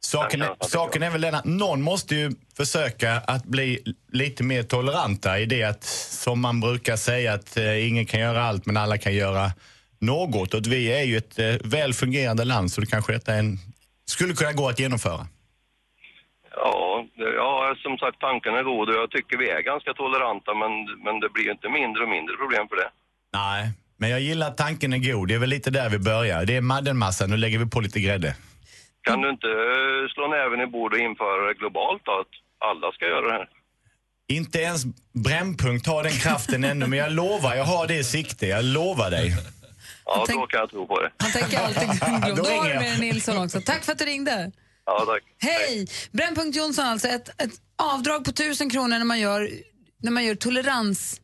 Saken 0.00 0.42
är, 0.42 0.56
saken 0.60 1.02
är 1.02 1.10
väl 1.10 1.20
den 1.20 1.34
att 1.34 1.44
någon 1.44 1.82
måste 1.82 2.14
ju 2.14 2.30
försöka 2.56 3.12
att 3.12 3.44
bli 3.44 3.94
lite 4.12 4.42
mer 4.42 4.62
toleranta 4.62 5.38
i 5.38 5.46
det 5.46 5.62
att, 5.62 5.84
som 6.24 6.40
man 6.40 6.60
brukar 6.60 6.96
säga, 6.96 7.32
att 7.32 7.56
eh, 7.56 7.88
ingen 7.88 8.06
kan 8.06 8.20
göra 8.20 8.42
allt 8.42 8.66
men 8.66 8.76
alla 8.76 8.98
kan 8.98 9.14
göra 9.14 9.50
något. 9.98 10.54
Och 10.54 10.66
vi 10.66 10.92
är 10.92 11.02
ju 11.02 11.16
ett 11.16 11.38
eh, 11.38 11.54
väl 11.64 11.94
fungerande 11.94 12.44
land 12.44 12.72
så 12.72 12.80
det 12.80 12.86
kanske 12.86 13.12
detta 13.12 13.34
är 13.34 13.38
en, 13.38 13.58
skulle 14.06 14.34
kunna 14.34 14.52
gå 14.52 14.68
att 14.68 14.78
genomföra. 14.78 15.26
Ja, 16.56 17.06
ja, 17.16 17.74
som 17.82 17.98
sagt 17.98 18.18
tanken 18.20 18.54
är 18.54 18.62
god 18.62 18.88
och 18.88 18.94
jag 18.94 19.10
tycker 19.10 19.36
vi 19.38 19.50
är 19.50 19.62
ganska 19.62 19.92
toleranta 19.94 20.54
men, 20.54 20.72
men 21.04 21.20
det 21.20 21.28
blir 21.34 21.44
ju 21.44 21.50
inte 21.50 21.68
mindre 21.68 22.02
och 22.02 22.08
mindre 22.08 22.34
problem 22.36 22.68
för 22.68 22.76
det. 22.76 22.90
Nej, 23.32 23.70
men 23.96 24.10
jag 24.10 24.20
gillar 24.20 24.46
att 24.48 24.56
tanken 24.56 24.92
är 24.92 24.98
god. 25.12 25.28
Det 25.28 25.34
är 25.34 25.38
väl 25.38 25.48
lite 25.48 25.70
där 25.70 25.88
vi 25.90 25.98
börjar. 25.98 26.44
Det 26.44 26.56
är 26.56 26.60
maddenmassa, 26.60 27.26
nu 27.26 27.36
lägger 27.36 27.58
vi 27.58 27.66
på 27.66 27.80
lite 27.80 28.00
grädde. 28.00 28.36
Kan 29.02 29.20
du 29.20 29.30
inte 29.30 29.46
eh, 29.46 30.08
slå 30.14 30.28
näven 30.28 30.60
i 30.60 30.66
bord 30.66 30.92
och 30.92 30.98
införa 30.98 31.46
det 31.48 31.54
globalt 31.54 32.02
då, 32.04 32.12
att 32.12 32.34
alla 32.70 32.92
ska 32.92 33.04
göra 33.06 33.26
det 33.26 33.32
här? 33.32 33.48
Inte 34.28 34.58
ens 34.58 34.84
Brännpunkt 35.12 35.86
har 35.86 36.02
den 36.02 36.12
kraften 36.12 36.64
ännu, 36.64 36.86
men 36.86 36.98
jag 36.98 37.12
lovar, 37.12 37.54
jag 37.54 37.64
har 37.64 37.86
det 37.86 37.94
i 37.94 38.04
sikte. 38.04 38.46
Jag 38.46 38.64
lovar 38.64 39.10
dig. 39.10 39.32
Ja, 40.04 40.24
då 40.28 40.46
kan 40.46 40.60
jag 40.60 40.70
tro 40.70 40.86
på 40.86 41.00
det. 41.00 41.10
Han 41.18 41.30
tänker 41.32 41.58
alltid 41.58 41.88
Då 42.36 42.42
Då 42.42 42.42
har 42.42 42.50
ringer 42.50 42.64
du 42.64 42.70
jag. 42.74 42.82
med 42.82 43.00
Nilsson 43.00 43.38
också. 43.44 43.60
Tack 43.60 43.84
för 43.84 43.92
att 43.92 43.98
du 43.98 44.04
ringde. 44.04 44.52
Ja, 44.86 45.04
tack. 45.06 45.22
Hej! 45.38 45.86
Brännpunkt 46.12 46.56
Jonsson 46.56 46.84
alltså, 46.84 47.08
ett, 47.08 47.28
ett 47.42 47.50
avdrag 47.76 48.24
på 48.24 48.30
1000 48.30 48.70
kronor 48.70 48.98
när 48.98 49.04
man 49.04 49.20
gör, 49.20 49.50
när 50.02 50.10
man 50.10 50.24
gör 50.24 50.34
tolerans... 50.34 51.20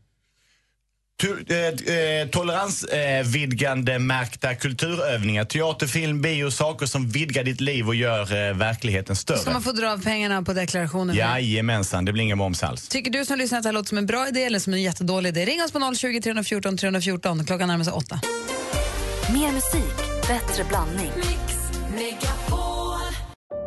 Tu- 1.21 1.45
eh, 1.49 1.95
eh, 1.95 2.29
toleransvidgande 2.29 3.99
märkta 3.99 4.55
kulturövningar. 4.55 5.45
Teater, 5.45 5.87
film, 5.87 6.23
bio, 6.23 6.51
saker 6.51 6.87
som 6.87 7.09
vidgar 7.09 7.45
ditt 7.45 7.61
liv 7.61 7.89
och 7.89 7.95
gör 7.95 8.49
eh, 8.49 8.55
verkligheten 8.57 9.17
Ska 9.17 9.37
större. 9.37 9.53
man 9.53 9.63
få 9.63 9.73
dra 9.73 9.93
av 9.93 10.03
pengarna 10.03 10.43
på 10.43 10.53
deklarationen? 10.53 11.17
Jajamensan, 11.17 12.05
det 12.05 12.13
blir 12.13 12.25
ingen 12.25 12.39
moms 12.39 12.63
alls. 12.63 12.89
Tycker 12.89 13.11
du 13.11 13.25
som 13.25 13.39
lyssnar 13.39 13.59
att 13.59 13.63
det 13.63 13.69
här 13.69 13.75
låter 13.75 13.89
som 13.89 13.99
en 13.99 14.07
bra 14.07 14.29
idé 14.29 14.45
eller 14.45 14.59
som 14.59 14.73
en 14.75 14.83
jättedålig 14.83 15.29
idé? 15.29 15.45
Ring 15.45 15.63
oss 15.63 15.73
på 15.73 15.95
020 15.95 16.21
314 16.21 16.77
314. 16.77 17.47
Klockan 17.47 17.69
närmar 17.69 17.85
sig 17.85 17.93
åtta. 17.93 18.21
Mer 19.33 19.53
musik, 19.53 19.97
bättre 20.29 20.65
blandning. 20.65 21.11